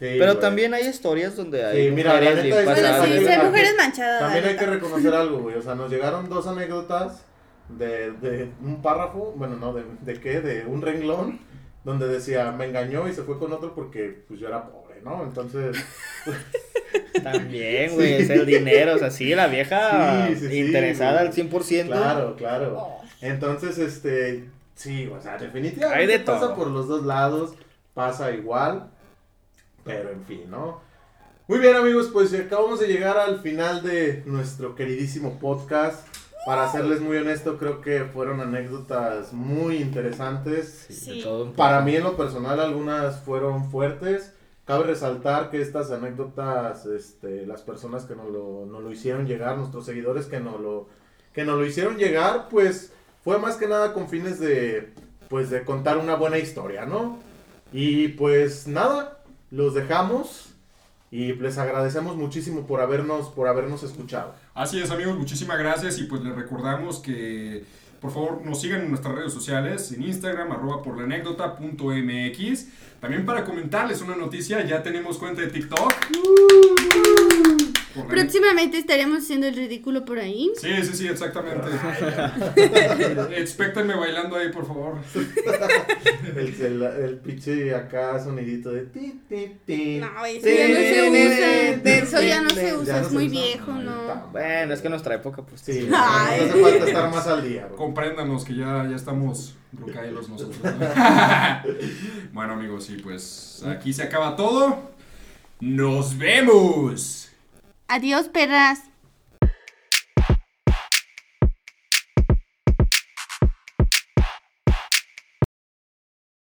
[0.00, 0.40] Sí, Pero güey.
[0.40, 3.18] también hay historias donde hay Sí, mira, mujeres neta bien es- Bueno, pasadas sí, de
[3.18, 4.20] sí, También- hay mujeres manchadas.
[4.20, 5.56] También hay que reconocer algo, güey.
[5.56, 7.22] O sea, nos llegaron dos anécdotas
[7.68, 11.38] de, de un párrafo, bueno, no, de, de qué, de un renglón,
[11.84, 15.22] donde decía, me engañó y se fue con otro porque pues yo era pobre, ¿no?
[15.22, 15.76] Entonces,
[17.22, 21.32] También, güey, es el dinero, o sea, sí, la vieja Sí, sí, sí, interesada al
[21.32, 21.86] 100%.
[21.86, 22.76] claro, claro.
[22.78, 23.02] Oh.
[23.20, 24.44] Entonces, este,
[24.74, 26.56] sí, o sea, definitivamente Hay de pasa todo.
[26.56, 27.54] por los dos lados,
[27.94, 28.90] pasa igual,
[29.84, 30.80] pero en fin, ¿no?
[31.48, 36.06] Muy bien amigos, pues acabamos de llegar al final de nuestro queridísimo podcast.
[36.46, 40.86] Para serles muy honesto, creo que fueron anécdotas muy interesantes.
[40.88, 41.24] Sí.
[41.56, 44.32] Para mí en lo personal algunas fueron fuertes.
[44.64, 49.58] Cabe resaltar que estas anécdotas, este, las personas que nos lo, nos lo hicieron llegar,
[49.58, 50.88] nuestros seguidores que nos lo,
[51.32, 54.94] que nos lo hicieron llegar, pues fue más que nada con fines de,
[55.28, 57.18] pues de contar una buena historia, ¿no?
[57.72, 59.19] Y pues nada,
[59.50, 60.50] los dejamos
[61.10, 64.34] y les agradecemos muchísimo por habernos, por habernos escuchado.
[64.54, 67.64] Así es, amigos, muchísimas gracias y pues les recordamos que
[68.00, 71.86] por favor nos sigan en nuestras redes sociales, en Instagram, arroba por la anécdota punto
[71.86, 72.66] MX.
[73.00, 75.92] También para comentarles una noticia, ya tenemos cuenta de TikTok.
[75.92, 77.09] Por
[78.08, 80.50] Próximamente estaremos haciendo el ridículo por ahí.
[80.56, 81.68] Sí, sí, sí, exactamente.
[83.36, 84.98] Expéctenme bailando ahí, por favor.
[86.36, 89.98] El, el, el pinche acá sonidito de ti, ti, ti.
[89.98, 91.94] No, eso ya no se usa.
[91.98, 94.28] Eso ya no se usa, es muy viejo, ¿no?
[94.32, 95.60] Bueno, es que en nuestra época, pues.
[95.60, 97.68] Sí, no hace falta estar más al día.
[97.76, 100.58] Compréndanos que ya, ya estamos brucailos nosotros.
[100.62, 100.70] ¿no?
[102.32, 104.90] bueno, amigos, sí, pues aquí se acaba todo.
[105.60, 107.19] ¡Nos vemos!
[107.90, 108.89] Adiós, perras.